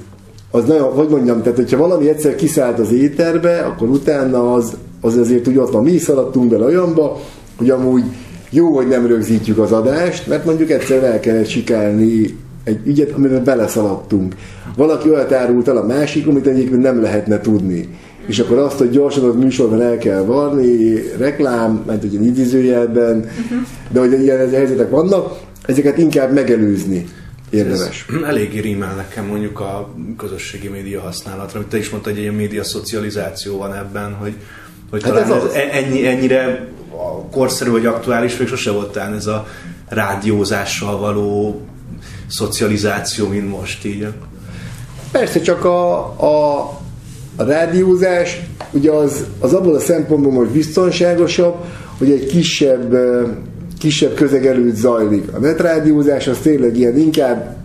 [0.51, 5.17] az nagyon, hogy mondjam, tehát hogyha valami egyszer kiszállt az éterbe, akkor utána az, az
[5.17, 5.83] azért úgy ott van.
[5.83, 7.19] Mi is szaladtunk bele olyanba,
[7.57, 8.03] hogy amúgy
[8.49, 13.43] jó, hogy nem rögzítjük az adást, mert mondjuk egyszer el kellett sikálni egy ügyet, amiben
[13.43, 14.35] beleszaladtunk.
[14.75, 17.97] Valaki olyat árult el a másik, amit egyébként nem lehetne tudni.
[18.27, 23.29] És akkor azt, hogy gyorsan a műsorban el kell varni, reklám, mert ugye idézőjelben,
[23.89, 27.05] de hogy ilyen helyzetek vannak, ezeket inkább megelőzni
[27.49, 28.05] érdemes.
[28.09, 32.27] Ez eléggé rímel nekem mondjuk a közösségi média használatra, amit te is mondtad, hogy egy
[32.27, 34.33] ilyen média szocializáció van ebben, hogy,
[34.89, 35.53] hogy Hát talán ez ez az.
[35.71, 36.67] ennyi, ennyire
[37.31, 39.47] korszerű vagy aktuális, még sose volt talán ez a
[39.89, 41.61] rádiózással való
[42.33, 44.07] szocializáció, mint most így.
[45.11, 46.69] Persze, csak a, a,
[47.37, 48.41] rádiózás
[48.71, 51.55] ugye az, az abból a szempontból most biztonságosabb,
[51.97, 52.95] hogy egy kisebb,
[53.79, 55.33] kisebb közeg előtt zajlik.
[55.33, 57.57] A netrádiózás az tényleg ilyen inkább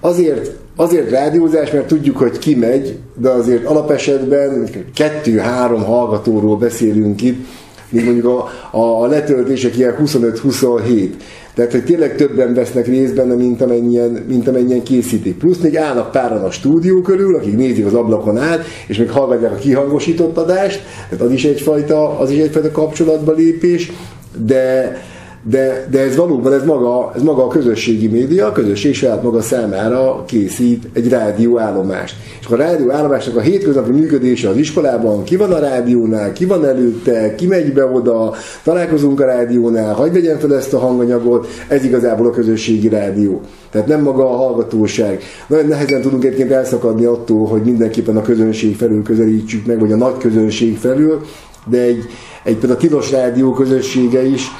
[0.00, 7.46] azért, azért rádiózás, mert tudjuk, hogy ki megy, de azért alapesetben kettő-három hallgatóról beszélünk itt,
[7.88, 11.08] míg mondjuk a, a letöltések ilyen 25-27.
[11.54, 15.38] Tehát, hogy tényleg többen vesznek részt benne, mint amennyien, mint amennyien készítik.
[15.38, 19.52] Plusz még állnak páran a stúdió körül, akik nézik az ablakon át, és még hallgatják
[19.52, 23.92] a kihangosított adást, tehát az is egyfajta, az is egyfajta kapcsolatba lépés,
[24.36, 24.96] de,
[25.42, 29.40] de, de ez valóban ez maga, ez maga a közösségi média, a közösség saját maga
[29.40, 32.16] számára készít egy rádióállomást.
[32.40, 37.34] És a rádióállomásnak a hétköznapi működése az iskolában, ki van a rádiónál, ki van előtte,
[37.34, 42.26] ki megy be oda, találkozunk a rádiónál, hagyd vegyen fel ezt a hanganyagot, ez igazából
[42.26, 43.40] a közösségi rádió.
[43.70, 45.22] Tehát nem maga a hallgatóság.
[45.46, 49.96] Nagyon nehezen tudunk egyébként elszakadni attól, hogy mindenképpen a közönség felül közelítsük meg, vagy a
[49.96, 51.20] nagy közönség felül,
[51.66, 52.04] de egy,
[52.44, 54.50] egy például a Tilos Rádió közössége is,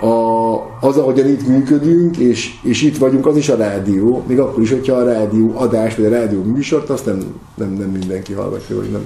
[0.00, 4.62] a, az, ahogyan itt működünk, és, és itt vagyunk, az is a rádió, még akkor
[4.62, 8.76] is, hogyha a rádió adás, vagy a rádió műsort, azt nem, nem, nem mindenki hallgatja,
[8.76, 9.04] vagy nem,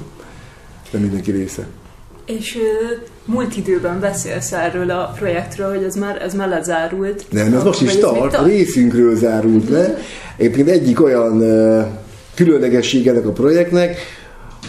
[0.90, 1.66] nem mindenki része.
[2.26, 2.58] És
[3.24, 7.24] múlt időben beszélsz erről a projektről, hogy ez már, ez már lezárult.
[7.30, 8.46] Nem, ez most is tart, tart?
[8.46, 9.98] részünkről zárult le.
[10.36, 11.82] Egyébként egyik olyan ö,
[12.34, 13.96] különlegesség ennek a projektnek,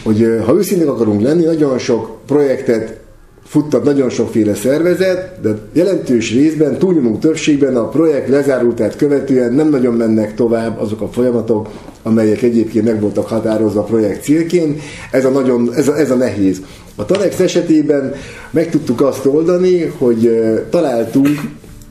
[0.04, 3.05] hogy ha őszintén akarunk lenni, nagyon sok projektet
[3.46, 9.94] futtat nagyon sokféle szervezet, de jelentős részben, túlnyomó többségben a projekt lezárultát követően nem nagyon
[9.94, 11.70] mennek tovább azok a folyamatok,
[12.04, 14.82] amelyek egyébként meg voltak határozva a projekt célként.
[15.12, 16.62] Ez a, nagyon, ez a, ez a nehéz.
[16.96, 18.14] A Tanex esetében
[18.52, 21.28] meg tudtuk azt oldani, hogy találtunk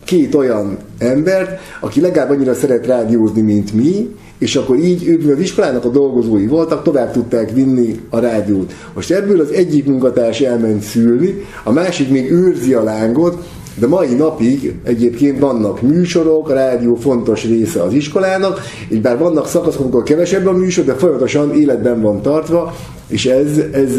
[0.05, 5.39] két olyan embert, aki legalább annyira szeret rádiózni, mint mi, és akkor így ők az
[5.39, 8.73] iskolának a dolgozói voltak, tovább tudták vinni a rádiót.
[8.95, 13.45] Most ebből az egyik munkatárs elment szülni, a másik még őrzi a lángot,
[13.79, 19.49] de mai napig egyébként vannak műsorok, a rádió fontos része az iskolának, és bár vannak
[19.49, 22.75] szakaszok, amikor kevesebb a műsor, de folyamatosan életben van tartva,
[23.07, 23.99] és ez, ez,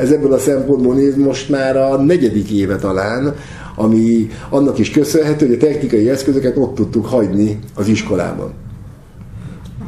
[0.00, 3.34] ez ebből a szempontból néz most már a negyedik éve talán,
[3.78, 8.52] ami annak is köszönhető, hogy a technikai eszközöket ott tudtuk hagyni az iskolában.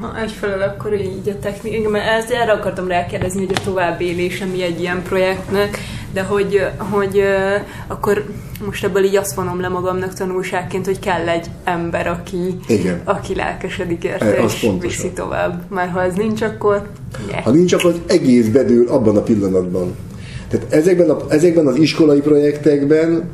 [0.00, 4.62] Ha egyfelől akkor így a technika, mert ezt erre akartam rákérdezni, hogy a továbbélése mi
[4.62, 5.78] egy ilyen projektnek,
[6.12, 7.22] de hogy, hogy
[7.86, 8.24] akkor
[8.64, 13.00] most ebből így azt vonom le magamnak tanulságként, hogy kell egy ember, aki, Igen.
[13.04, 14.78] aki lelkesedik érte, E, és pontosan.
[14.78, 15.62] viszi tovább.
[15.70, 16.88] Mert ha ez nincs, akkor...
[17.28, 17.42] Yeah.
[17.42, 19.94] Ha nincs, akkor az egész bedől abban a pillanatban.
[20.48, 23.28] Tehát ezekben, a, ezekben az iskolai projektekben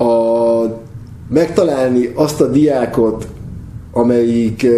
[0.00, 0.80] a,
[1.28, 3.26] megtalálni azt a diákot,
[3.92, 4.70] amelyik e,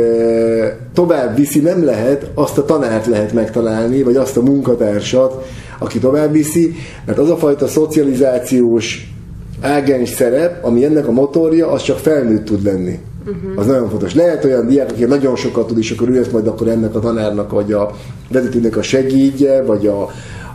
[0.95, 5.47] tovább viszi, nem lehet, azt a tanárt lehet megtalálni, vagy azt a munkatársat,
[5.79, 6.75] aki tovább viszi,
[7.07, 9.15] mert az a fajta szocializációs
[9.61, 12.99] ágens szerep, ami ennek a motorja, az csak felnőtt tud lenni.
[13.27, 13.59] Uh-huh.
[13.61, 14.15] Az nagyon fontos.
[14.15, 17.01] Lehet olyan diák, aki nagyon sokat tud, és akkor ő lesz majd akkor ennek a
[17.01, 17.91] tanárnak, vagy a
[18.29, 20.03] vezetőnek a segédje, vagy a,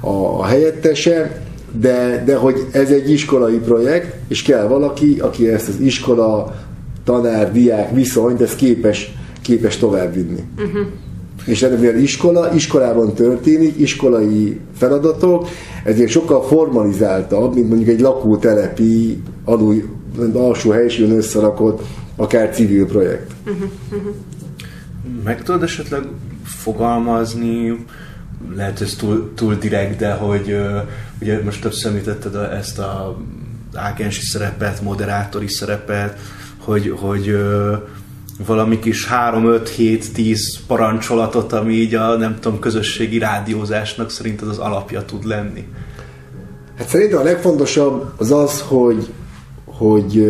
[0.01, 5.67] a, a helyettese, de, de hogy ez egy iskolai projekt, és kell valaki, aki ezt
[5.67, 6.55] az iskola,
[7.03, 10.43] tanár, diák viszonyt, ez képes, képes továbbvinni.
[10.57, 10.87] Uh-huh.
[11.45, 15.47] És mivel iskola, iskolában történik, iskolai feladatok,
[15.83, 19.83] ezért sokkal formalizáltabb, mint mondjuk egy lakótelepi, alul,
[20.33, 21.81] alsó helységön összerakott,
[22.15, 23.31] akár civil projekt.
[25.23, 26.01] Meg tudod esetleg
[26.43, 27.85] fogalmazni,
[28.55, 30.57] lehet ez túl, túl direkt, de hogy
[31.21, 33.17] ugye most többször említetted ezt a
[33.73, 36.19] ágensi szerepet, moderátori szerepet,
[36.57, 37.37] hogy, hogy
[38.45, 45.25] valami kis 3-5-7-10 parancsolatot, ami így a nem tudom, közösségi rádiózásnak szerinted az alapja tud
[45.25, 45.67] lenni.
[46.77, 49.07] Hát szerintem a legfontosabb az az, hogy,
[49.65, 50.25] hogy,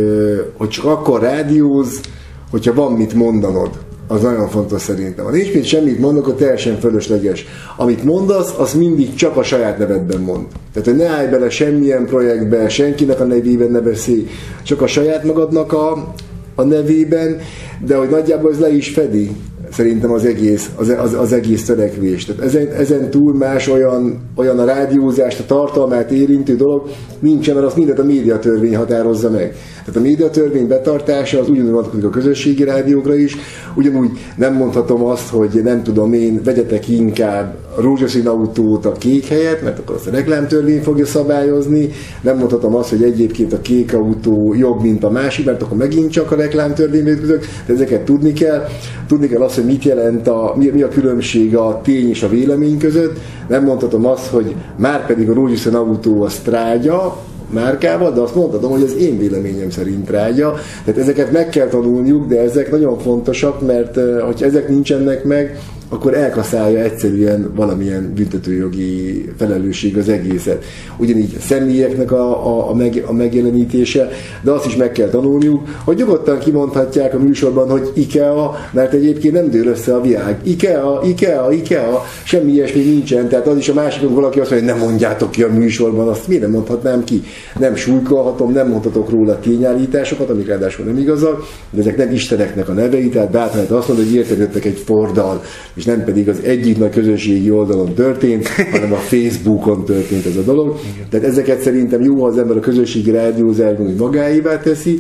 [0.58, 2.02] hogy csak akkor rádióz,
[2.50, 3.86] hogyha van mit mondanod.
[4.08, 5.26] Az nagyon fontos szerintem.
[5.26, 7.46] Ha nincs mit semmit mondok, akkor teljesen fölösleges.
[7.78, 10.46] Amit mondasz, az mindig csak a saját nevedben mond.
[10.74, 14.28] Tehát, hogy ne állj bele semmilyen projektbe, senkinek a nevében ne beszélj,
[14.64, 16.14] csak a saját magadnak a,
[16.56, 17.40] a nevében,
[17.86, 19.32] de hogy nagyjából ez le is fedi
[19.72, 22.26] szerintem az egész, az, az, az egész törekvés.
[22.26, 27.68] Tehát ezen, ezen túl más olyan, olyan a rádiózást, a tartalmát érintő dolog nincsen, mert
[27.68, 29.56] azt mindent a médiatörvény határozza meg.
[29.86, 33.36] Tehát a médiatörvény betartása az ugyanúgy vonatkozik a közösségi rádiókra is,
[33.76, 39.64] ugyanúgy nem mondhatom azt, hogy nem tudom én, vegyetek inkább rózsaszín autót a kék helyett,
[39.64, 41.90] mert akkor azt a reklámtörvény fogja szabályozni,
[42.22, 46.12] nem mondhatom azt, hogy egyébként a kék autó jobb, mint a másik, mert akkor megint
[46.12, 48.66] csak a reklámtörvény ütközök, de ezeket tudni kell.
[49.08, 52.30] Tudni kell azt, hogy mit jelent a, mi, mi a különbség a tény és a
[52.30, 53.20] vélemény között.
[53.48, 57.18] Nem mondhatom azt, hogy már pedig a rózsaszín autó az trágya,
[57.50, 60.54] márkával, de azt mondhatom, hogy az én véleményem szerint trágya.
[60.86, 65.60] Tehát ezeket meg kell tanulniuk, de ezek nagyon fontosak, mert eh, hogyha ezek nincsenek meg,
[65.90, 70.64] akkor elkaszálja egyszerűen valamilyen büntetőjogi felelősség az egészet.
[70.98, 74.10] Ugyanígy a személyeknek a, a, a, meg, a megjelenítése,
[74.42, 79.34] de azt is meg kell tanulniuk, hogy nyugodtan kimondhatják a műsorban, hogy IKEA, mert egyébként
[79.34, 80.40] nem dől össze a világ.
[80.44, 84.80] IKEA, IKEA, IKEA, semmi ilyesmi nincsen, tehát az is a másik, valaki azt mondja, hogy
[84.80, 87.24] nem mondjátok ki a műsorban, azt miért nem mondhatnám ki?
[87.60, 92.74] Nem súlykolhatom, nem mondhatok róla tényállításokat, amik ráadásul nem igazak, de ezek nem isteneknek a
[92.74, 95.42] nevei, tehát bátran azt mondani, hogy értegettek egy Fordal,
[95.78, 100.42] és nem pedig az egyik nagy közösségi oldalon történt, hanem a Facebookon történt ez a
[100.42, 100.80] dolog.
[100.94, 101.08] Igen.
[101.10, 105.00] Tehát ezeket szerintem jó, az ember a közösségi rádiózásban úgy magáévá teszi,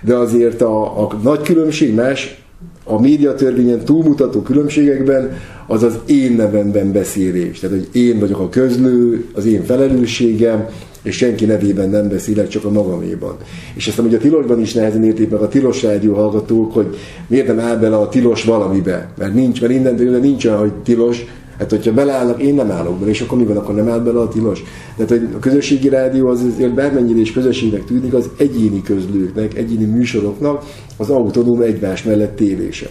[0.00, 2.44] de azért a, a nagy különbség más,
[2.84, 5.32] a médiatörvényen túlmutató különbségekben
[5.66, 7.58] az az én nevemben beszélés.
[7.58, 10.66] Tehát, hogy én vagyok a közlő, az én felelősségem,
[11.02, 13.36] és senki nevében nem beszélek, csak a magaméban.
[13.74, 17.46] És ezt amúgy a tilosban is nehezen érték meg a tilos rádió hallgatók, hogy miért
[17.46, 19.12] nem áll bele a tilos valamibe.
[19.18, 21.24] Mert nincs, mert innentől nincs olyan, hogy tilos,
[21.58, 24.20] Hát, hogyha beleállnak, én nem állok bele, és akkor mi van, akkor nem áll bele
[24.20, 24.62] a tilos.
[24.96, 29.84] Tehát, hogy a közösségi rádió az azért bármennyire is közösségnek tűnik, az egyéni közlőknek, egyéni
[29.84, 30.64] műsoroknak
[30.96, 32.90] az autonóm egymás mellett élése.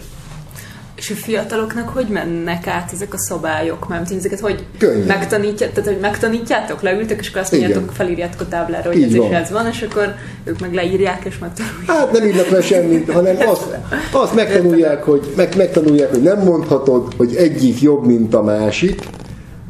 [1.00, 3.88] És a fiataloknak hogy mennek át ezek a szabályok?
[3.88, 5.06] Mert ezeket hogy Könnyen.
[5.06, 7.64] megtanítjátok, tehát hogy megtanítjátok, leültek, és akkor azt Igen.
[7.64, 9.30] mondjátok, felírjátok a táblára, hogy Így ez van.
[9.30, 11.86] és ez van, és akkor ők meg leírják, és megtanulják.
[11.86, 13.76] Hát nem írnak le semmit, hanem azt,
[14.12, 19.00] azt megtanulják, hogy, meg, megtanulják, hogy nem mondhatod, hogy egyik jobb, mint a másik,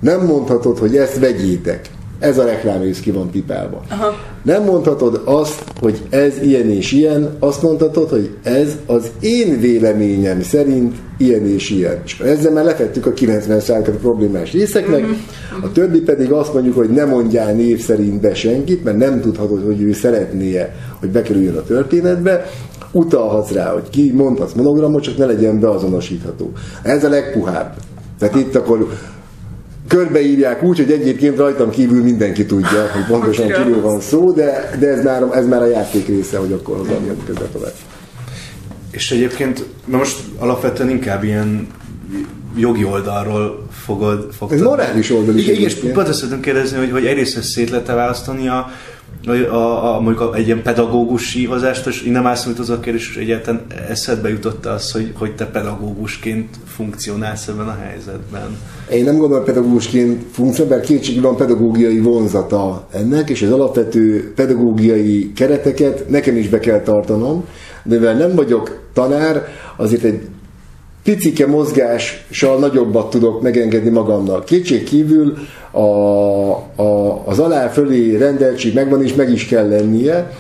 [0.01, 1.81] nem mondhatod, hogy ezt vegyétek.
[2.19, 3.83] Ez a reklámrész ki van pipálva.
[3.91, 4.15] Aha.
[4.43, 10.43] Nem mondhatod azt, hogy ez ilyen és ilyen, azt mondhatod, hogy ez az én véleményem
[10.43, 12.01] szerint ilyen és ilyen.
[12.05, 15.65] És ezzel már lefettük a 90%-at a problémás részeknek, uh-huh.
[15.65, 19.65] a többi pedig azt mondjuk, hogy ne mondjál név szerint be senkit, mert nem tudhatod,
[19.65, 22.47] hogy ő szeretnie, hogy bekerüljön a történetbe,
[22.93, 26.53] utalhatsz rá, hogy ki mondhatsz monogramot, csak ne legyen beazonosítható.
[26.83, 27.75] Ez a legpuhább.
[28.19, 28.89] Tehát itt akkor
[29.89, 34.89] körbeírják úgy, hogy egyébként rajtam kívül mindenki tudja, hogy pontosan kiről van szó, de, de
[34.89, 37.73] ez, már, ez már a játék része, hogy akkor hozzám közben tovább.
[38.91, 41.67] És egyébként most alapvetően inkább ilyen
[42.57, 44.29] jogi oldalról fogod...
[44.33, 44.59] fogtad.
[44.59, 45.47] Ez morális oldal is.
[45.47, 48.71] Igen, és pont ezt szeretném kérdezni, hogy, hogy egyrészt ezt szét lehet választani a,
[49.27, 53.15] a, a, a, mondjuk egy ilyen pedagógusi hozást, és innen már szólt az a kérdés,
[53.15, 58.57] hogy egyáltalán eszedbe jutott az, hogy, hogy te pedagógusként funkcionálsz ebben a helyzetben.
[58.91, 65.33] Én nem gondolom, pedagógusként funkcionál, mert kétségű van pedagógiai vonzata ennek, és az alapvető pedagógiai
[65.35, 67.45] kereteket nekem is be kell tartanom,
[67.83, 70.21] de mivel nem vagyok tanár, azért egy
[71.03, 74.45] picike mozgással nagyobbat tudok megengedni magamnak.
[74.45, 75.35] Kétség kívül
[75.71, 75.81] a,
[76.83, 80.31] a, az alá fölé rendeltség megvan, és meg is kell lennie,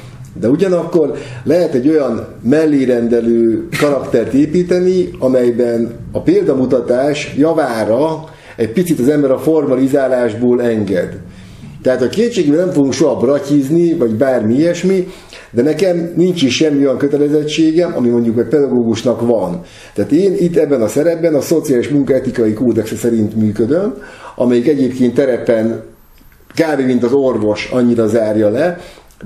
[0.40, 8.24] de ugyanakkor lehet egy olyan mellérendelő karaktert építeni, amelyben a példamutatás javára
[8.57, 11.18] egy picit az ember a formalizálásból enged.
[11.82, 15.09] Tehát a kétségben nem fogunk soha bratyizni, vagy bármi ilyesmi,
[15.51, 19.62] de nekem nincs is semmi olyan kötelezettségem, ami mondjuk egy pedagógusnak van.
[19.94, 23.94] Tehát én itt ebben a szerepben a szociális munkaetikai kódexe szerint működöm,
[24.36, 25.82] amelyik egyébként terepen
[26.55, 26.80] kb.
[26.80, 28.78] mint az orvos annyira zárja le,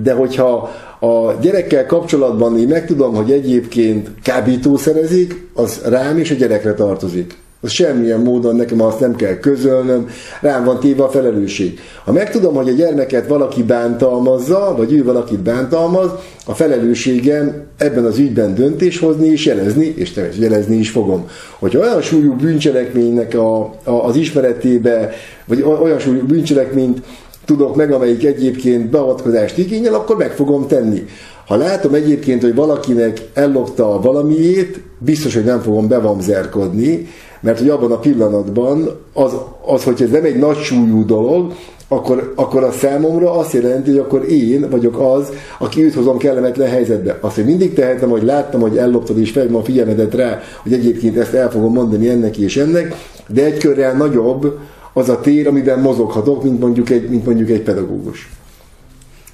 [0.03, 0.71] de hogyha
[1.01, 7.37] a gyerekkel kapcsolatban én megtudom, hogy egyébként kábítószerezik, az rám és a gyerekre tartozik.
[7.65, 10.09] Az semmilyen módon nekem azt nem kell közölnöm,
[10.41, 11.81] rám van téve a felelősség.
[12.05, 16.11] Ha megtudom, hogy a gyermeket valaki bántalmazza, vagy ő valakit bántalmaz,
[16.47, 21.29] a felelősségem ebben az ügyben döntés hozni és jelezni, és természetesen jelezni is fogom.
[21.59, 25.11] Hogyha olyan súlyú bűncselekménynek a, a, az ismeretébe,
[25.45, 27.03] vagy olyan súlyú bűncselekményt
[27.45, 31.05] tudok meg, amelyik egyébként beavatkozást igényel, akkor meg fogom tenni.
[31.47, 37.07] Ha látom egyébként, hogy valakinek ellopta valamiét, biztos, hogy nem fogom bevamzerkodni,
[37.45, 39.33] mert hogy abban a pillanatban az,
[39.67, 41.53] az hogy ez nem egy nagy súlyú dolog,
[41.89, 45.29] akkor, akkor a számomra azt jelenti, hogy akkor én vagyok az,
[45.59, 47.19] aki őt hozom kellemetlen helyzetbe.
[47.21, 51.17] Azt, hogy mindig tehetem, hogy láttam, hogy elloptad és felhívom a figyelmedet rá, hogy egyébként
[51.17, 52.95] ezt el fogom mondani ennek és ennek,
[53.29, 54.59] de egy körrel nagyobb
[54.93, 58.31] az a tér, amiben mozoghatok, mint mondjuk egy, mint mondjuk egy pedagógus.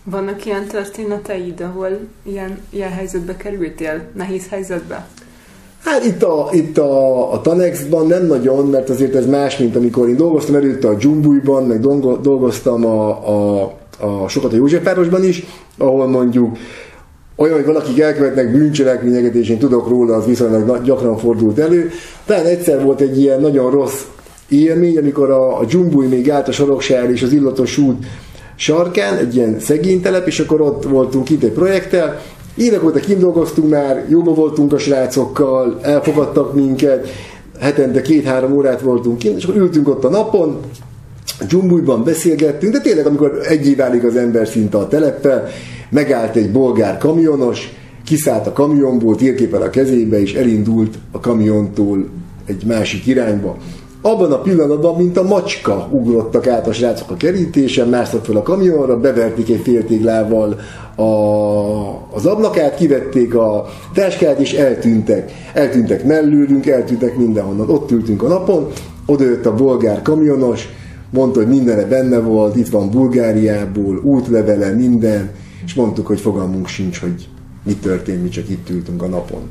[0.04, 4.02] Vannak ilyen történeteid, ahol ilyen, ilyen helyzetbe kerültél?
[4.14, 5.06] Nehéz helyzetbe?
[5.84, 10.08] Hát itt a, itt a, a Tanexban nem nagyon, mert azért ez más, mint amikor
[10.08, 11.80] én dolgoztam előtte a Dzsumbújban, meg
[12.20, 13.62] dolgoztam a, a,
[13.98, 15.44] a sokat a Józsefvárosban is,
[15.78, 16.56] ahol mondjuk
[17.36, 21.90] olyan, hogy valakik elkövetnek bűncselekményeket, és én tudok róla, az viszonylag gyakran fordult elő.
[22.26, 24.02] Talán egyszer volt egy ilyen nagyon rossz
[24.48, 28.06] élmény, amikor a, a Dzsumbúj még állt a Soroksár és az Illatos út
[28.56, 32.20] sarkán, egy ilyen szegény telep, és akkor ott voltunk itt egy projekttel,
[32.60, 37.08] Évek óta kint dolgoztunk már, jóban voltunk a srácokkal, elfogadtak minket,
[37.60, 40.60] hetente két-három órát voltunk kint, és akkor ültünk ott a napon,
[41.46, 45.48] dzsumbújban beszélgettünk, de tényleg amikor egy válik az ember szinte a teleppel,
[45.90, 47.72] megállt egy bolgár kamionos,
[48.04, 52.08] kiszállt a kamionból, térképpel a kezébe, és elindult a kamiontól
[52.46, 53.56] egy másik irányba.
[54.02, 58.42] Abban a pillanatban, mint a macska ugrottak át a srácok a kerítésen, másztak fel a
[58.42, 60.58] kamionra, beverték egy féltéglával
[60.96, 61.02] a,
[62.16, 65.32] az ablakát, kivették a táskát, és eltűntek.
[65.54, 67.70] Eltűntek mellőlünk, eltűntek mindenhonnan.
[67.70, 68.66] Ott ültünk a napon,
[69.06, 70.68] oda jött a bolgár kamionos,
[71.10, 75.30] mondta, hogy mindene benne volt, itt van Bulgáriából, útlevele, minden,
[75.64, 77.28] és mondtuk, hogy fogalmunk sincs, hogy
[77.64, 79.42] mi történt, mi csak itt ültünk a napon.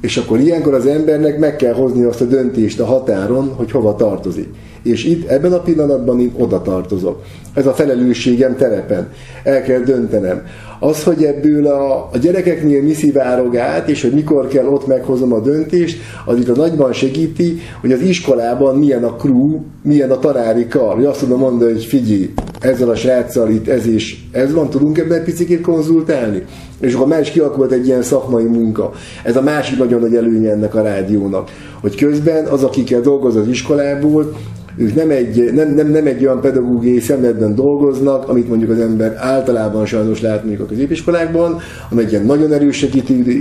[0.00, 3.94] És akkor ilyenkor az embernek meg kell hozni azt a döntést a határon, hogy hova
[3.94, 4.48] tartozik.
[4.82, 7.22] És itt ebben a pillanatban én oda tartozok.
[7.54, 9.12] Ez a felelősségem terepen.
[9.44, 10.42] El kell döntenem.
[10.80, 15.32] Az, hogy ebből a, a gyerekeknél mi szivárog át, és hogy mikor kell ott meghozom
[15.32, 20.18] a döntést, az itt a nagyban segíti, hogy az iskolában milyen a crew, milyen a
[20.18, 20.94] tanári kar.
[20.94, 22.30] Hogy azt tudom mondani, hogy figyelj,
[22.60, 26.44] ezzel a sráccal itt ez is, ez van, tudunk ebben picit konzultálni?
[26.80, 28.92] És akkor már is kialakult egy ilyen szakmai munka.
[29.24, 31.50] Ez a másik nagyon nagy előnye ennek a rádiónak.
[31.80, 34.32] Hogy közben az, akikkel dolgoz az iskolából,
[34.76, 39.16] ők nem egy, nem, nem, nem egy olyan pedagógiai szemletben dolgoznak, amit mondjuk az ember
[39.18, 42.86] általában sajnos lát mondjuk a középiskolákban, hanem egy ilyen nagyon erős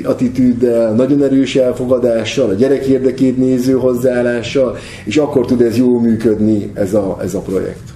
[0.04, 6.72] attitűddel, nagyon erős elfogadással, a gyerek érdekét néző hozzáállással, és akkor tud ez jól működni
[6.74, 7.90] ez a, ez a projekt.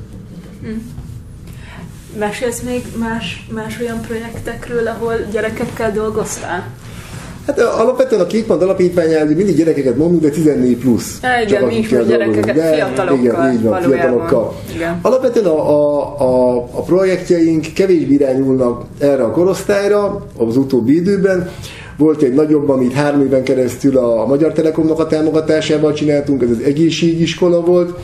[0.61, 0.92] Hm.
[2.19, 6.71] Mesélsz még más, más olyan projektekről, ahol gyerekekkel dolgoztál?
[7.47, 11.19] Hát alapvetően a Kékpont alapítványán mindig gyerekeket mondunk, de 14 plusz.
[11.19, 13.23] Igen, csak mi is gyerekeket, de, fiatalokkal.
[13.23, 14.55] Igen, így van, fiatalokkal.
[14.75, 14.99] Igen.
[15.01, 21.49] Alapvetően a, a, a, a projektjeink kevésbé irányulnak erre a korosztályra az utóbbi időben.
[21.97, 26.61] Volt egy nagyobb, amit három éven keresztül a Magyar Telekomnak a támogatásával csináltunk, ez az
[26.65, 27.99] egészségiskola volt.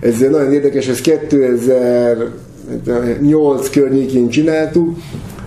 [0.00, 1.00] Ez nagyon érdekes, ez
[2.84, 4.96] 2008 környékén csináltuk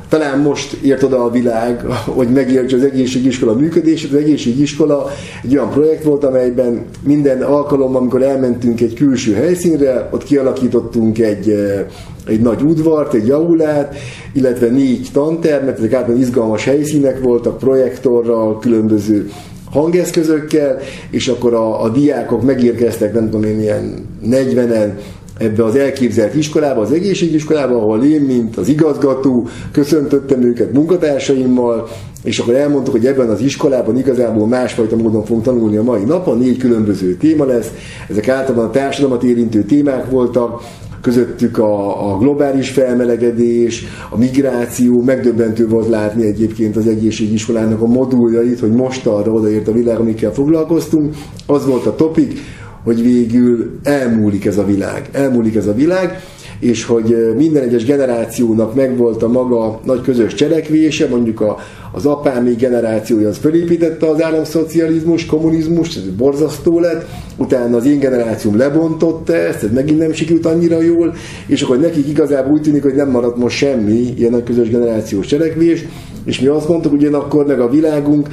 [0.09, 4.11] talán most ért oda a világ, hogy megértse az egészségiskola működését.
[4.11, 5.09] Az egészségiskola
[5.43, 11.49] egy olyan projekt volt, amelyben minden alkalommal, amikor elmentünk egy külső helyszínre, ott kialakítottunk egy,
[11.49, 11.85] eh,
[12.27, 13.95] egy nagy udvart, egy jaulát,
[14.33, 19.29] illetve négy tantermet, ezek általában izgalmas helyszínek voltak, projektorral, különböző
[19.71, 20.77] hangeszközökkel,
[21.09, 24.91] és akkor a, a diákok megérkeztek, nem tudom én, ilyen 40-en
[25.39, 31.87] ebbe az elképzelt iskolába, az egészségiskolába, ahol én, mint az igazgató, köszöntöttem őket munkatársaimmal,
[32.23, 36.37] és akkor elmondtuk, hogy ebben az iskolában igazából másfajta módon fogunk tanulni a mai napon,
[36.37, 37.71] négy különböző téma lesz,
[38.09, 40.61] ezek általában a társadalmat érintő témák voltak,
[41.01, 48.59] közöttük a, a globális felmelegedés, a migráció, megdöbbentő volt látni egyébként az egészségiskolának a moduljait,
[48.59, 51.15] hogy most arra odaért a világ, amikkel foglalkoztunk.
[51.45, 52.39] Az volt a topik,
[52.83, 55.09] hogy végül elmúlik ez a világ.
[55.11, 56.21] Elmúlik ez a világ,
[56.59, 61.57] és hogy minden egyes generációnak megvolt a maga nagy közös cselekvése, mondjuk a,
[61.91, 67.07] az apámi generációja az felépítette az államszocializmus, kommunizmus, ez borzasztó lett,
[67.37, 71.15] utána az én generációm lebontotta ezt, ez megint nem sikerült annyira jól,
[71.47, 75.25] és akkor nekik igazából úgy tűnik, hogy nem maradt most semmi ilyen nagy közös generációs
[75.25, 75.85] cselekvés,
[76.23, 78.27] és mi azt mondtuk, ugyanakkor meg a világunk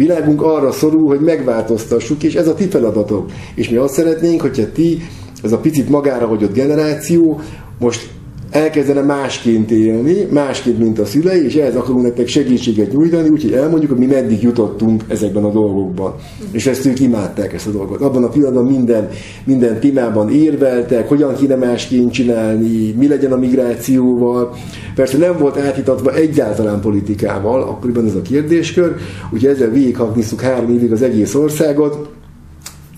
[0.00, 3.30] világunk arra szorul, hogy megváltoztassuk, és ez a ti feladatok.
[3.54, 5.02] És mi azt szeretnénk, hogyha ti,
[5.42, 7.40] ez a picit magára hagyott generáció,
[7.78, 8.08] most
[8.50, 13.90] elkezdene másként élni, másként, mint a szülei, és ehhez akarunk nektek segítséget nyújtani, úgyhogy elmondjuk,
[13.90, 16.14] hogy mi meddig jutottunk ezekben a dolgokban.
[16.50, 18.00] És ezt ők imádták ezt a dolgot.
[18.00, 19.08] Abban a pillanatban minden,
[19.44, 24.56] minden témában érveltek, hogyan kéne másként csinálni, mi legyen a migrációval.
[24.94, 28.94] Persze nem volt áthitatva egyáltalán politikával, akkoriban ez a kérdéskör,
[29.32, 32.08] úgyhogy ezzel végighagnisztuk három évig az egész országot,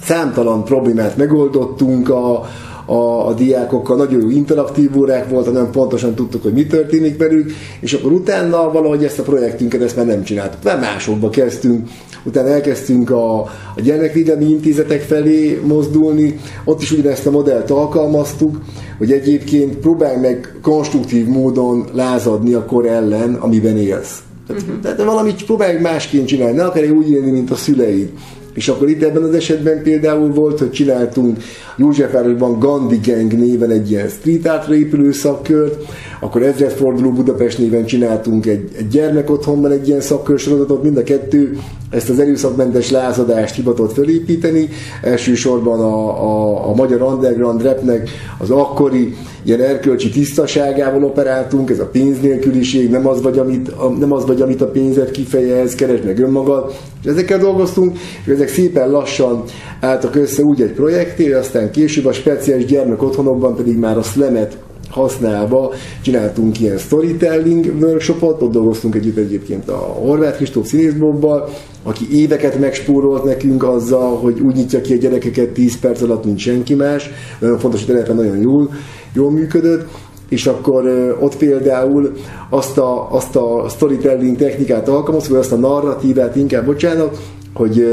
[0.02, 2.46] számtalan problémát megoldottunk, a,
[2.92, 7.50] a, a diákokkal, nagyon jó interaktív órák voltak, nagyon pontosan tudtuk, hogy mi történik velük,
[7.80, 10.62] és akkor utána valahogy ezt a projektünket ezt már nem csináltuk.
[10.62, 11.88] Már másokba kezdtünk,
[12.24, 13.40] utána elkezdtünk a,
[13.76, 18.60] a gyermekvédelmi intézetek felé mozdulni, ott is ugyanezt a modellt alkalmaztuk,
[18.98, 24.18] hogy egyébként próbálj meg konstruktív módon lázadni a kor ellen, amiben élsz.
[24.46, 24.80] Tehát, uh-huh.
[24.82, 28.10] tehát valamit próbálj másként csinálni, ne akarj úgy élni, mint a szüleid.
[28.54, 31.38] És akkor itt ebben az esetben például volt, hogy csináltunk
[31.76, 35.84] Józsefvárosban Gandhi Gang néven egy ilyen street artra épülő szakkört,
[36.22, 41.58] akkor ezredforduló Budapest néven csináltunk egy, egy gyermekotthonban egy ilyen szakkősorozatot, mind a kettő
[41.90, 44.68] ezt az erőszakmentes lázadást hivatott felépíteni,
[45.02, 51.86] elsősorban a, a, a magyar underground rapnek az akkori ilyen erkölcsi tisztaságával operáltunk, ez a
[51.86, 56.18] pénznélküliség, nem az vagy, amit, a, nem az vagy, amit a pénzet kifejez, keresd meg
[56.18, 59.42] önmagad, és ezekkel dolgoztunk, és ezek szépen lassan
[59.80, 64.56] álltak össze úgy egy projekté, aztán később a speciális gyermek otthonokban pedig már a szlemet
[64.92, 65.72] használva
[66.02, 71.48] csináltunk ilyen storytelling workshopot, ott dolgoztunk együtt egyébként a Horváth Kristóf színészbobbal,
[71.82, 76.38] aki éveket megspórolt nekünk azzal, hogy úgy nyitja ki a gyerekeket 10 perc alatt, mint
[76.38, 77.10] senki más.
[77.38, 78.70] Nagyon fontos, hogy telepen nagyon jól,
[79.14, 79.88] jól működött
[80.28, 80.86] és akkor
[81.20, 82.12] ott például
[82.50, 87.18] azt a, azt a storytelling technikát alkalmaz, vagy azt a narratívát inkább, bocsánat,
[87.54, 87.84] hogy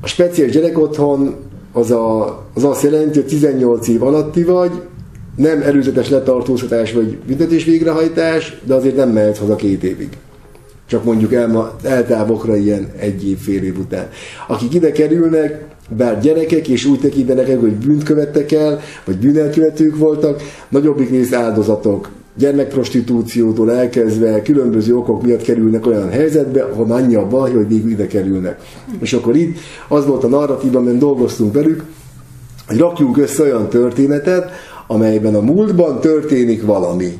[0.00, 1.34] a speciális gyerek otthon
[1.72, 4.70] az, a, az azt jelenti, hogy 18 év alatti vagy,
[5.36, 10.08] nem előzetes letartóztatás vagy büntetés végrehajtás, de azért nem mehetsz haza két évig.
[10.86, 14.08] Csak mondjuk el, eltávokra ilyen egy év, fél év után.
[14.48, 19.96] Akik ide kerülnek, bár gyerekek, és úgy tekintenek el, hogy bűnt követtek el, vagy bűnelkövetők
[19.96, 27.26] voltak, nagyobbik rész áldozatok, gyermekprostitúciótól elkezdve különböző okok miatt kerülnek olyan helyzetbe, ahol annyi a
[27.26, 28.60] baj, hogy még ide kerülnek.
[29.00, 29.58] És akkor itt
[29.88, 31.84] az volt a narratív, amiben dolgoztunk velük,
[32.66, 34.50] hogy rakjunk össze olyan történetet,
[34.86, 37.18] amelyben a múltban történik valami.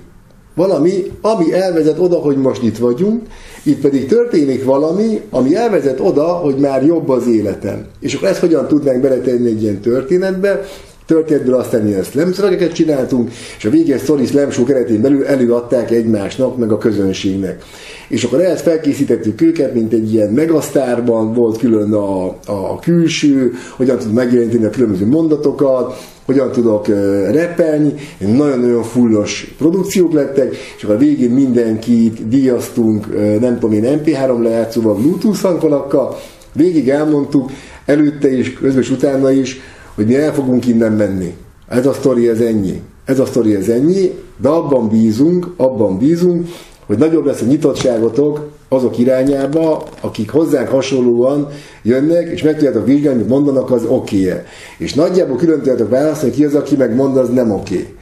[0.54, 3.22] Valami, ami elvezet oda, hogy most itt vagyunk,
[3.62, 7.86] itt pedig történik valami, ami elvezet oda, hogy már jobb az életem.
[8.00, 10.64] És akkor ezt hogyan tudnánk beletenni egy ilyen történetbe,
[11.06, 12.32] történetből aztán ilyen slam
[12.72, 17.62] csináltunk, és a végén story slam show keretén belül előadták egymásnak, meg a közönségnek.
[18.08, 23.98] És akkor ehhez felkészítettük őket, mint egy ilyen megasztárban, volt külön a, a külső, hogyan
[23.98, 25.96] tud megjeleníteni a különböző mondatokat,
[26.26, 26.86] hogyan tudok
[27.30, 33.06] repelni, nagyon-nagyon fullos produkciók lettek, és akkor a végén mindenkit díjaztunk,
[33.40, 36.16] nem tudom én, MP3 lejátszóval, Bluetooth hangfalakkal,
[36.52, 37.50] végig elmondtuk,
[37.84, 39.60] előtte is, közben utána is,
[39.94, 41.34] hogy mi el fogunk innen menni.
[41.68, 42.80] Ez a sztori, ez ennyi.
[43.04, 46.48] Ez a sztori, ez ennyi, de abban bízunk, abban bízunk,
[46.86, 51.48] hogy nagyobb lesz a nyitottságotok azok irányába, akik hozzánk hasonlóan
[51.82, 54.44] jönnek, és meg tudjátok vizsgálni, hogy mondanak, az oké -e.
[54.78, 57.95] És nagyjából külön tudjátok választani, ki az, aki meg mond, az nem oké.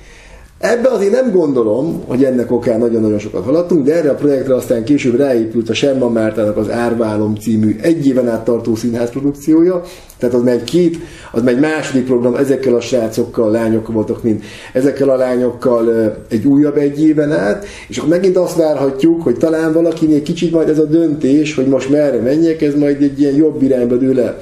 [0.64, 4.84] Ebbe azért nem gondolom, hogy ennek okán nagyon-nagyon sokat haladtunk, de erre a projektre aztán
[4.84, 9.82] később ráépült a Semman Mártának az Árválom című egy éven át tartó színházprodukciója,
[10.18, 10.98] tehát az megy két,
[11.32, 14.42] az megy második program, ezekkel a srácokkal, lányokkal voltak mind,
[14.72, 19.72] ezekkel a lányokkal egy újabb egy éven át, és akkor megint azt várhatjuk, hogy talán
[19.72, 23.62] valakinél kicsit majd ez a döntés, hogy most merre menjek, ez majd egy ilyen jobb
[23.62, 24.38] irányba dől el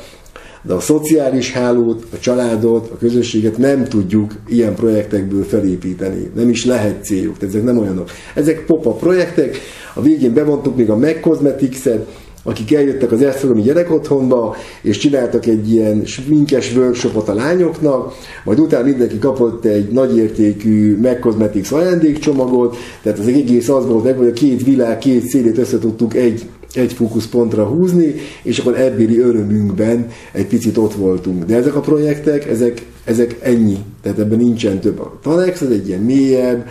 [0.62, 6.30] de a szociális hálót, a családot, a közösséget nem tudjuk ilyen projektekből felépíteni.
[6.34, 8.10] Nem is lehet céljuk, tehát ezek nem olyanok.
[8.34, 9.58] Ezek popa projektek,
[9.94, 12.06] a végén bevontuk még a Meg Cosmetics-et,
[12.44, 18.84] akik eljöttek az Esztergomi gyerekotthonba, és csináltak egy ilyen sminkes workshopot a lányoknak, majd utána
[18.84, 24.32] mindenki kapott egy nagyértékű Meg Cosmetics ajándékcsomagot, tehát az egész az volt meg, hogy a
[24.32, 26.42] két világ, két szélét össze tudtuk egy
[26.74, 31.44] egy fókuszpontra húzni, és akkor ebbéli örömünkben egy picit ott voltunk.
[31.44, 33.78] De ezek a projektek, ezek, ezek ennyi.
[34.02, 35.00] Tehát ebben nincsen több.
[35.00, 36.66] A Tanex ez egy ilyen mélyebb,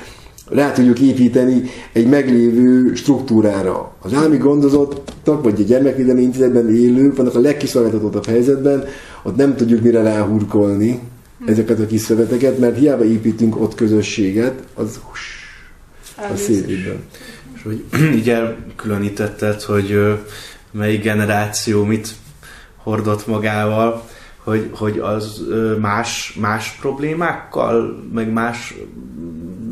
[0.50, 3.96] rá tudjuk építeni egy meglévő struktúrára.
[4.02, 8.84] Az állami gondozottak, vagy a gyermekvédelmi intézetben élők vannak a legkiszolgáltatottabb helyzetben,
[9.24, 11.00] ott nem tudjuk mire ráhurkolni
[11.46, 15.00] ezeket a kis szöveteket, mert hiába építünk ott közösséget, az
[16.16, 17.04] a szélében.
[17.62, 17.84] És hogy
[18.20, 20.20] így elkülönítetted, hogy
[20.72, 22.08] melyik generáció mit
[22.78, 24.04] hordott magával,
[24.44, 25.42] hogy, hogy az
[25.80, 28.76] más, más problémákkal, meg más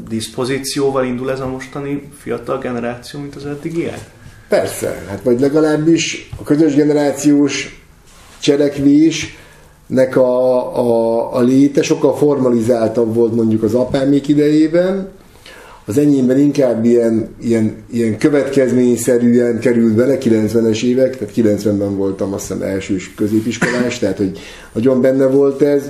[0.08, 4.00] diszpozícióval indul ez a mostani fiatal generáció, mint az eddigiek?
[4.48, 7.84] Persze, hát vagy legalábbis a közös generációs
[8.40, 15.12] cselekvésnek a, a, a léte sokkal formalizáltabb volt mondjuk az apámék idejében,
[15.90, 22.48] az enyémben inkább ilyen, ilyen, ilyen következményszerűen került bele 90-es évek, tehát 90-ben voltam azt
[22.48, 24.40] hiszem elsős középiskolás, tehát hogy
[24.74, 25.84] nagyon benne volt ez.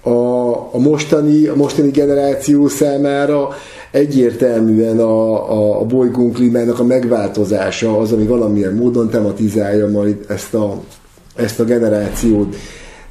[0.00, 3.48] A, a, mostani, a mostani generáció számára
[3.90, 10.54] egyértelműen a, a, a bolygón klímának a megváltozása az, ami valamilyen módon tematizálja majd ezt
[10.54, 10.80] a,
[11.34, 12.56] ezt a generációt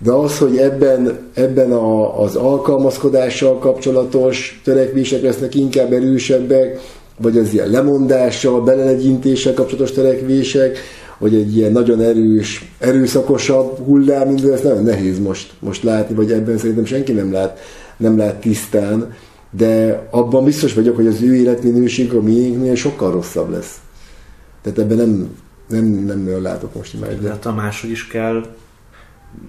[0.03, 6.79] de az, hogy ebben, ebben a, az alkalmazkodással kapcsolatos törekvések lesznek inkább erősebbek,
[7.17, 10.77] vagy az ilyen lemondással, belelegyintéssel kapcsolatos törekvések,
[11.17, 16.31] vagy egy ilyen nagyon erős, erőszakosabb hullám, mint ez nagyon nehéz most, most látni, vagy
[16.31, 17.59] ebben szerintem senki nem lát,
[17.97, 19.13] nem lát tisztán,
[19.51, 23.77] de abban biztos vagyok, hogy az ő életminőség a miénknél sokkal rosszabb lesz.
[24.61, 25.37] Tehát ebben nem,
[25.67, 27.19] nem, nem látok most már.
[27.19, 28.43] De a máshogy is kell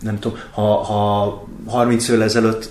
[0.00, 2.70] nem tudom, ha, ha 30 évvel ezelőtt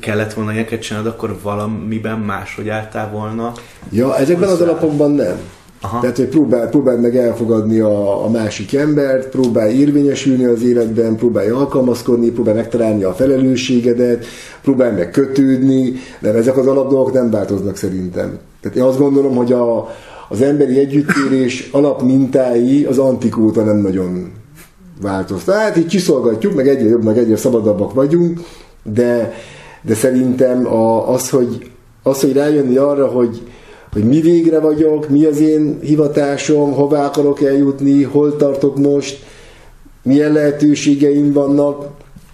[0.00, 3.52] kellett volna ilyeneket csinálni, akkor valamiben máshogy álltál volna?
[3.90, 5.36] Ja, ezekben az alapokban nem.
[5.80, 6.00] Aha.
[6.00, 11.48] Tehát, hogy próbál, próbál meg elfogadni a, a másik embert, próbál érvényesülni az életben, próbálj
[11.48, 14.26] alkalmazkodni, próbál megtalálni a felelősségedet,
[14.62, 18.38] próbál meg kötődni, de ezek az alapdolgok nem változnak szerintem.
[18.60, 19.88] Tehát én azt gondolom, hogy a,
[20.28, 24.32] az emberi együttérés alapmintái az antikóta nem nagyon
[25.00, 25.54] változtat.
[25.54, 28.40] Hát így csiszolgatjuk, meg egyre jobb, meg egyre szabadabbak vagyunk,
[28.82, 29.34] de,
[29.82, 31.70] de szerintem a, az, hogy,
[32.02, 33.42] az, hogy rájönni arra, hogy,
[33.92, 39.24] hogy mi végre vagyok, mi az én hivatásom, hová akarok eljutni, hol tartok most,
[40.02, 41.86] milyen lehetőségeim vannak,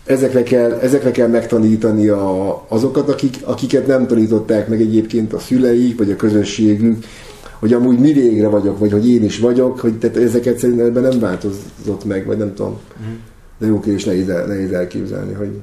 [0.04, 5.98] ezekre kell, ezekre kell megtanítani a, azokat, akik, akiket nem tanították meg egyébként a szüleik,
[5.98, 7.04] vagy a közösségük,
[7.64, 11.02] hogy amúgy mi végre vagyok, vagy hogy én is vagyok, hogy tehát ezeket szerintem ebben
[11.02, 12.78] nem változott meg, vagy nem tudom.
[13.00, 13.14] Uh-huh.
[13.58, 15.60] De jó kérdés, nehéz, el, nehéz elképzelni, hogy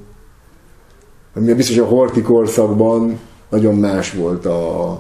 [1.36, 4.92] ami biztos a horti korszakban nagyon más volt a,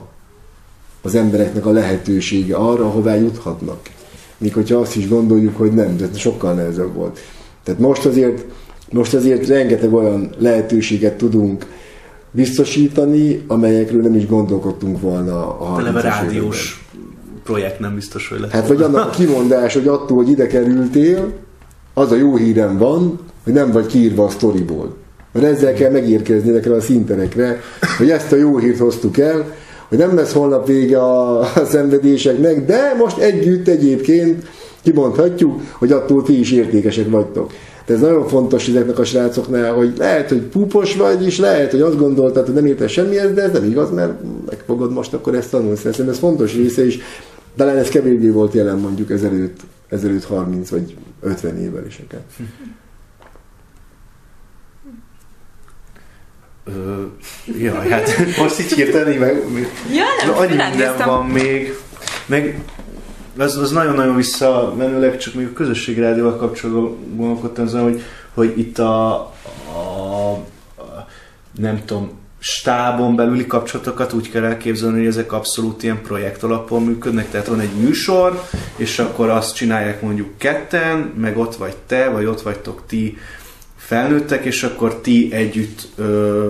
[1.01, 3.79] az embereknek a lehetősége arra, hová juthatnak.
[4.37, 7.19] Míg hogyha azt is gondoljuk, hogy nem, de sokkal nehezebb volt.
[7.63, 8.45] Tehát most azért,
[8.91, 11.65] most azért rengeteg olyan lehetőséget tudunk
[12.31, 16.80] biztosítani, amelyekről nem is gondolkodtunk volna a Eleve rádiós
[17.51, 18.51] projekt nem biztos, hogy lesz.
[18.51, 21.31] Hát vagy annak a kimondás, hogy attól, hogy ide kerültél,
[21.93, 24.95] az a jó hírem van, hogy nem vagy kiírva a sztoriból.
[25.31, 27.61] Mert ezzel kell megérkezni ezekre a szinterekre,
[27.97, 29.45] hogy ezt a jó hírt hoztuk el,
[29.87, 34.45] hogy nem lesz holnap vége a, a szenvedéseknek, de most együtt egyébként
[34.81, 37.51] kimondhatjuk, hogy attól ti is értékesek vagytok.
[37.85, 41.81] De ez nagyon fontos ezeknek a srácoknál, hogy lehet, hogy púpos vagy, és lehet, hogy
[41.81, 44.13] azt gondoltad, hogy nem értesz semmihez, de ez nem igaz, mert
[44.49, 45.75] megfogod most akkor ezt tanulni.
[45.75, 46.99] Szerintem ez fontos része, és
[47.55, 52.21] talán ez kevésbé volt jelen mondjuk ezelőtt, ezelőtt 30 vagy 50 évvel is akár.
[56.65, 57.05] Ö,
[57.59, 59.35] jaj, hát most így hirtelen, meg,
[59.93, 61.73] Ja, nem, annyi minden van még.
[62.25, 62.63] Meg
[63.37, 68.01] az, az nagyon-nagyon visszamenőleg, csak még a közösségi rádióval kapcsolatban gondolkodtam azon, hogy,
[68.33, 69.13] hogy itt a,
[69.73, 70.31] a,
[70.77, 71.07] a
[71.57, 77.29] nem tudom, stábon belüli kapcsolatokat úgy kell elképzelni, hogy ezek abszolút ilyen projekt alapon működnek,
[77.29, 78.43] tehát van egy műsor,
[78.75, 83.17] és akkor azt csinálják mondjuk ketten, meg ott vagy te, vagy ott vagytok ti
[83.75, 86.47] felnőttek, és akkor ti együtt ö,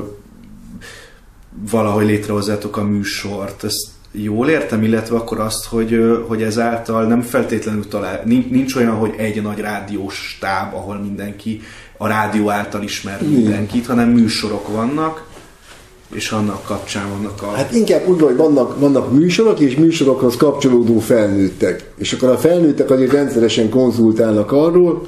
[1.70, 3.64] valahogy létrehozzátok a műsort.
[3.64, 8.96] Ezt jól értem, illetve akkor azt, hogy, hogy ezáltal nem feltétlenül talál, nincs, nincs olyan,
[8.96, 11.62] hogy egy nagy rádiós stáb, ahol mindenki
[11.98, 15.30] a rádió által ismer mindenkit, hanem műsorok vannak,
[16.14, 17.46] és annak kapcsán vannak a...
[17.46, 21.92] Hát inkább úgy van, hogy vannak, vannak műsorok, és műsorokhoz kapcsolódó felnőttek.
[21.98, 25.08] És akkor a felnőttek azért rendszeresen konzultálnak arról,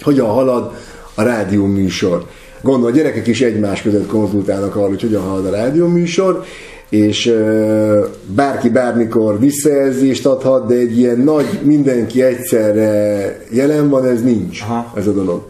[0.00, 0.72] hogyan halad
[1.14, 2.26] a rádió műsor.
[2.62, 6.44] Gondolom, a gyerekek is egymás között konzultálnak arról, hogy hogyan halad a rádió műsor,
[6.88, 14.22] és ö, bárki bármikor visszajelzést adhat, de egy ilyen nagy mindenki egyszerre jelen van, ez
[14.22, 14.92] nincs, Aha.
[14.96, 15.42] ez a dolog.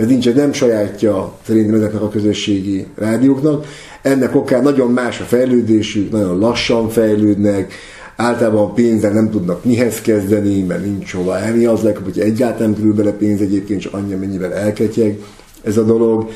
[0.00, 3.66] Ez nincs, ez nem sajátja szerintem ezeknek a közösségi rádióknak.
[4.02, 7.72] Ennek okán nagyon más a fejlődésük, nagyon lassan fejlődnek,
[8.16, 12.78] általában pénzzel nem tudnak mihez kezdeni, mert nincs hova elni, az legjobb, hogy egyáltalán nem
[12.78, 15.18] kerül bele pénz egyébként, csak annyi, mennyivel elketyeg
[15.62, 16.30] ez a dolog.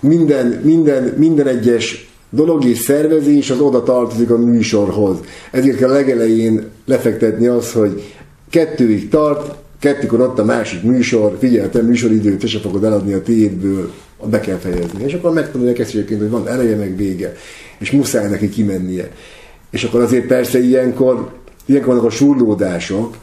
[0.00, 5.16] Minden, minden, minden egyes dolog és szervezés az oda tartozik a műsorhoz.
[5.50, 8.14] Ezért kell a legelején lefektetni az, hogy
[8.50, 13.22] kettőig tart, kettőkor ott a másik műsor, figyelj, te műsoridőt, te se fogod eladni a
[13.22, 13.92] tiédből,
[14.24, 15.04] be kell fejezni.
[15.04, 17.36] És akkor megtanulják ezt egyébként, hogy van eleje meg vége,
[17.78, 19.10] és muszáj neki kimennie.
[19.70, 21.32] És akkor azért persze ilyenkor,
[21.66, 23.16] ilyenkor vannak a surlódások,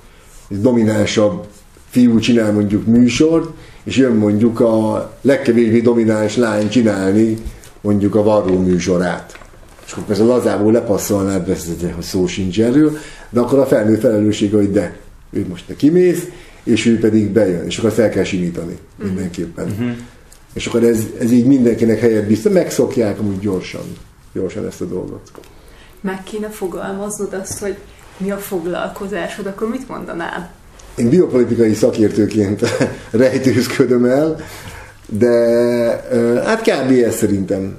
[0.50, 1.46] egy dominánsabb
[1.90, 3.50] fiú csinál mondjuk műsort,
[3.84, 7.38] és jön mondjuk a legkevésbé domináns lány csinálni
[7.82, 9.40] mondjuk a varró műsorát.
[9.86, 12.98] És akkor persze lazából lepasszolnád, persze, hogy szó sincs erről,
[13.30, 14.96] de akkor a felnő felelőssége, hogy de,
[15.32, 16.24] ő most te kimész,
[16.68, 19.68] és ő pedig bejön, és akkor fel kell simítani mindenképpen.
[19.68, 19.92] Uh-huh.
[20.54, 23.98] És akkor ez, ez így mindenkinek helyet biztos, megszokják amúgy gyorsan,
[24.34, 25.32] gyorsan ezt a dolgot.
[26.02, 27.78] Meg kéne fogalmaznod azt, hogy
[28.18, 30.52] mi a foglalkozásod, akkor mit mondanál?
[30.96, 32.62] Én biopolitikai szakértőként
[33.12, 34.36] rejtőzködöm el,
[35.06, 35.30] de
[36.46, 36.92] hát kb.
[36.92, 37.78] ez szerintem.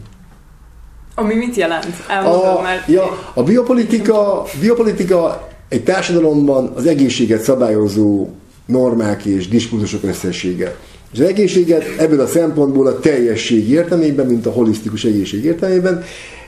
[1.15, 1.87] Ami mit jelent?
[2.09, 2.89] Elmondom, A, mert...
[2.89, 8.29] ja, a biopolitika, biopolitika egy társadalomban az egészséget szabályozó
[8.69, 10.77] normák és diskurzusok összessége.
[11.13, 16.03] És az egészséget ebből a szempontból a teljesség értelmében, mint a holisztikus egészség értelmében,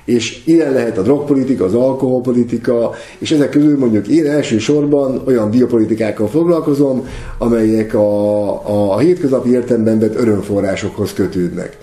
[0.05, 6.29] és ilyen lehet a drogpolitika, az alkoholpolitika, és ezek közül mondjuk én elsősorban olyan biopolitikákkal
[6.29, 7.07] foglalkozom,
[7.39, 11.79] amelyek a, a, a hétköznapi értelemben vett örömforrásokhoz kötődnek.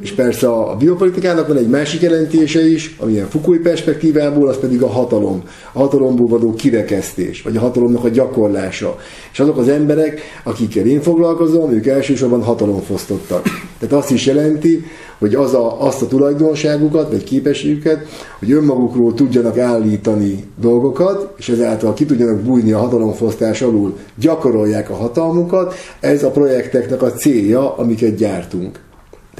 [0.00, 4.88] És persze a biopolitikának van egy másik jelentése is, amilyen Fukui perspektívából, az pedig a
[4.88, 5.42] hatalom.
[5.72, 8.96] A hatalomból való kirekesztés, vagy a hatalomnak a gyakorlása.
[9.32, 13.42] És azok az emberek, akikkel én foglalkozom, ők elsősorban hatalomfosztottak.
[13.78, 14.84] Tehát azt is jelenti,
[15.18, 18.06] hogy az a, azt a tulajdonságukat, vagy képességüket,
[18.38, 24.94] hogy önmagukról tudjanak állítani dolgokat, és ezáltal ki tudjanak bújni a hatalomfosztás alul, gyakorolják a
[24.94, 28.88] hatalmukat, ez a projekteknek a célja, amiket gyártunk.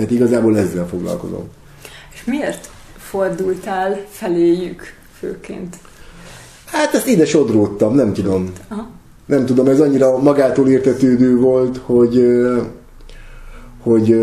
[0.00, 1.48] Tehát igazából ezzel foglalkozom.
[2.12, 4.82] És miért fordultál feléjük
[5.18, 5.76] főként?
[6.64, 8.52] Hát ezt ide sodródtam, nem tudom.
[8.68, 8.88] Aha.
[9.26, 12.26] Nem tudom, ez annyira magától értetődő volt, hogy,
[13.82, 14.16] hogy,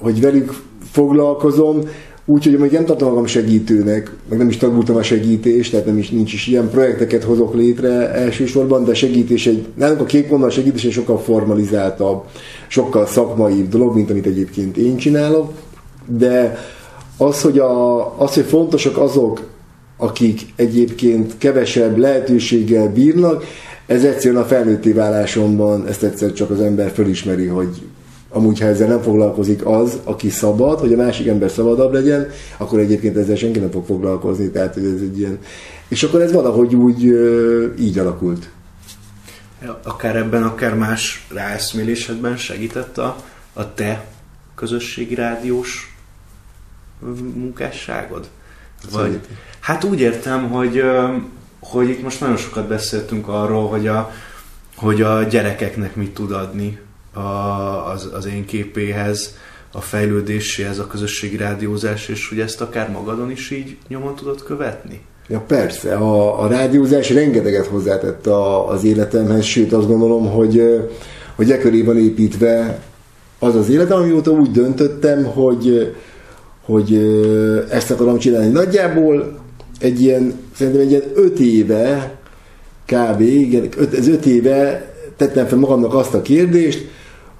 [0.00, 0.52] hogy velük
[0.90, 1.80] foglalkozom,
[2.30, 6.10] úgyhogy még nem tartom magam segítőnek, meg nem is tanultam a segítést, tehát nem is,
[6.10, 10.50] nincs is ilyen projekteket hozok létre elsősorban, de a segítés egy, nálunk a kék vonal
[10.50, 12.24] segítés egy sokkal formalizáltabb,
[12.68, 15.52] sokkal szakmaibb dolog, mint amit egyébként én csinálok,
[16.06, 16.58] de
[17.16, 19.48] az, hogy, a, az, hogy fontosak azok,
[19.96, 23.44] akik egyébként kevesebb lehetőséggel bírnak,
[23.86, 27.68] ez egyszerűen a felnőtté válásomban, ezt egyszer csak az ember fölismeri, hogy
[28.30, 32.78] amúgy, ha ezzel nem foglalkozik az, aki szabad, hogy a másik ember szabadabb legyen, akkor
[32.78, 35.38] egyébként ezzel senki nem fog foglalkozni, tehát hogy ez egy ilyen...
[35.88, 37.02] És akkor ez valahogy úgy
[37.78, 38.48] így alakult.
[39.82, 43.16] Akár ebben, akár más ráeszmélésedben segített a,
[43.52, 44.06] a te
[44.54, 45.96] közösségi rádiós
[47.34, 48.28] munkásságod?
[48.92, 49.20] Vagy,
[49.60, 50.82] hát úgy értem, hogy,
[51.60, 54.10] hogy itt most nagyon sokat beszéltünk arról, hogy a,
[54.76, 56.78] hogy a gyerekeknek mit tud adni
[57.12, 57.20] a,
[57.92, 59.34] az, az én képéhez,
[59.72, 65.00] a fejlődéséhez, a közösségi rádiózás, és hogy ezt akár magadon is így nyomon tudod követni?
[65.28, 70.62] Ja persze, a, a rádiózás rengeteget hozzátett a, az életemhez, sőt azt gondolom, hogy,
[71.36, 72.82] hogy e köré van építve
[73.38, 75.94] az az életem, amióta úgy döntöttem, hogy,
[76.64, 76.94] hogy
[77.70, 78.48] ezt akarom csinálni.
[78.48, 79.38] Nagyjából
[79.80, 82.18] egy ilyen, szerintem egy ilyen öt éve,
[82.86, 83.20] kb.
[83.20, 86.88] Igen, öt, ez öt éve tettem fel magamnak azt a kérdést,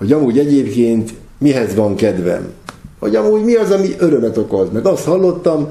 [0.00, 2.48] hogy amúgy egyébként mihez van kedvem.
[2.98, 4.68] Hogy amúgy mi az, ami örömet okoz.
[4.72, 5.70] Meg azt hallottam,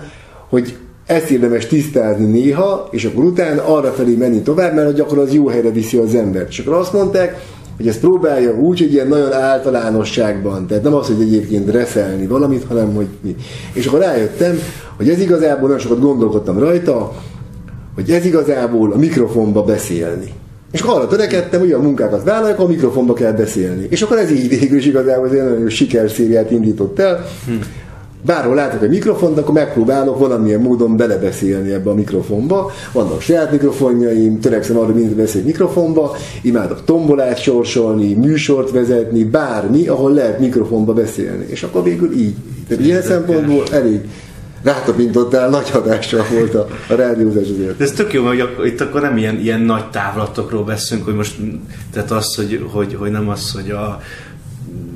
[0.50, 0.76] hogy
[1.06, 5.48] ezt érdemes tisztázni néha, és akkor utána arra felé menni tovább, mert akkor az jó
[5.48, 6.50] helyre viszi az embert.
[6.50, 7.42] És akkor azt mondták,
[7.78, 12.64] hogy ezt próbálja úgy, hogy ilyen nagyon általánosságban, tehát nem az, hogy egyébként reszelni valamit,
[12.64, 13.36] hanem hogy mi.
[13.74, 14.60] És akkor rájöttem,
[14.98, 17.12] hogy ez igazából, nagyon sokat gondolkodtam rajta,
[17.96, 20.34] hogy ez igazából a mikrofonba beszélni.
[20.72, 23.88] És arra törekedtem, hogy a munkákat vállalják, a mikrofonba kell beszélni.
[23.90, 27.26] És akkor ez így végül is igazából az nagyon jó sikerszériát indított el.
[27.46, 27.54] Hm.
[28.26, 32.72] Bárhol látok egy mikrofont, akkor megpróbálok valamilyen módon belebeszélni ebbe a mikrofonba.
[32.92, 40.14] Vannak saját mikrofonjaim, törekszem arra, hogy beszélni mikrofonba, imádok tombolát sorsolni, műsort vezetni, bármi, ahol
[40.14, 41.46] lehet mikrofonba beszélni.
[41.48, 42.36] És akkor végül így.
[42.68, 44.00] Tehát ilyen szempontból elég
[44.64, 47.78] rátapintottál, nagy hatással volt a, a rádiózás azért.
[47.78, 51.16] De ez tök jó, hogy ak- itt akkor nem ilyen, ilyen nagy távlatokról beszélünk, hogy
[51.16, 51.36] most,
[51.92, 54.02] tehát az, hogy, hogy, hogy nem az, hogy a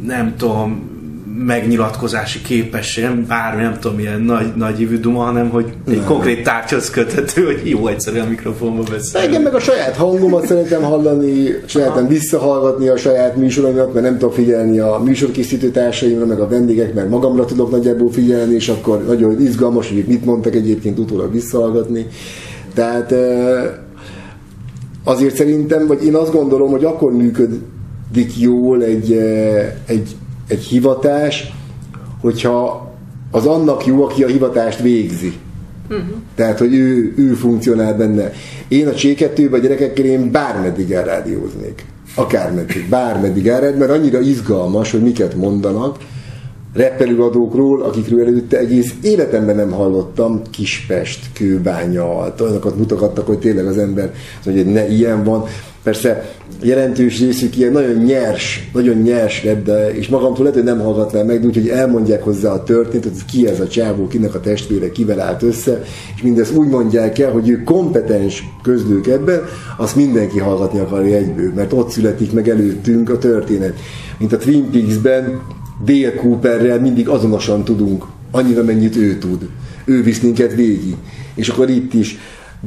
[0.05, 0.93] nem tudom,
[1.38, 6.05] megnyilatkozási képesség, bármi, nem tudom, milyen nagy, nagy ívű duma, hanem hogy egy nem.
[6.05, 9.27] konkrét tárgyhoz köthető, hogy jó egyszerűen a mikrofonba beszélni.
[9.27, 14.34] Igen, meg a saját hangomat szeretem hallani, sajátom visszahallgatni a saját műsoromat, mert nem tudok
[14.34, 19.41] figyelni a műsorkészítő társaimra, meg a vendégek, mert magamra tudok nagyjából figyelni, és akkor nagyon
[19.41, 22.07] izgalmas, hogy mit mondtak egyébként utólag visszahallgatni.
[22.73, 23.13] Tehát
[25.03, 29.11] azért szerintem, vagy én azt gondolom, hogy akkor működik jól egy,
[29.86, 30.15] egy
[30.54, 31.54] egy hivatás,
[32.22, 32.91] hogyha
[33.32, 35.34] az annak jó, aki a hivatást végzi.
[35.89, 36.06] Uh-huh.
[36.36, 38.32] Tehát, hogy ő, ő funkcionál benne.
[38.68, 41.86] Én a csékettőben a gyerekekkel én bármeddig elrádióznék.
[42.16, 45.97] Akármeddig, bármeddig elrád, mert annyira izgalmas, hogy miket mondanak,
[46.74, 54.14] repelőadókról, akikről előtte egész életemben nem hallottam, Kispest, Kőbánya, olyanokat mutogattak, hogy tényleg az ember,
[54.43, 55.45] hogy ne ilyen van.
[55.84, 56.31] Persze
[56.61, 61.39] jelentős részük ilyen nagyon nyers, nagyon nyers de, és magamtól lehet, hogy nem hallgatnám meg,
[61.39, 65.19] de úgyhogy elmondják hozzá a történetet, hogy ki ez a csávó, kinek a testvére, kivel
[65.19, 65.84] állt össze,
[66.15, 69.41] és mindezt úgy mondják el, hogy ő kompetens közlők ebben,
[69.77, 73.73] azt mindenki hallgatni akarja egyből, mert ott születik meg előttünk a történet.
[74.17, 75.41] Mint a Twin Peaks-ben,
[75.86, 79.49] Dale Cooperrel mindig azonosan tudunk, annyira mennyit ő tud.
[79.86, 80.95] Ő visz minket végig.
[81.36, 82.17] És akkor itt is.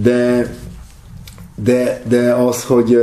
[0.03, 0.55] De,
[1.65, 2.99] de, de az, hogy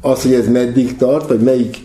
[0.00, 1.76] az, hogy ez meddig tart, vagy melyik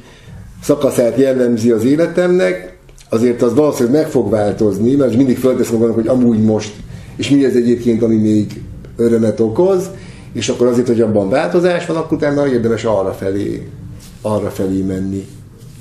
[0.61, 2.77] szakaszát jellemzi az életemnek,
[3.09, 6.73] azért az valószínűleg meg fog változni, mert mindig fölteszem magamnak, hogy amúgy most,
[7.15, 8.61] és mi ez egyébként, ami még
[8.95, 9.89] örömet okoz,
[10.33, 13.67] és akkor azért, hogy abban változás van, akkor utána érdemes arra felé,
[14.21, 15.27] arra felé menni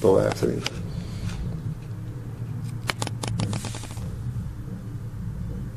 [0.01, 0.82] tovább szerintem.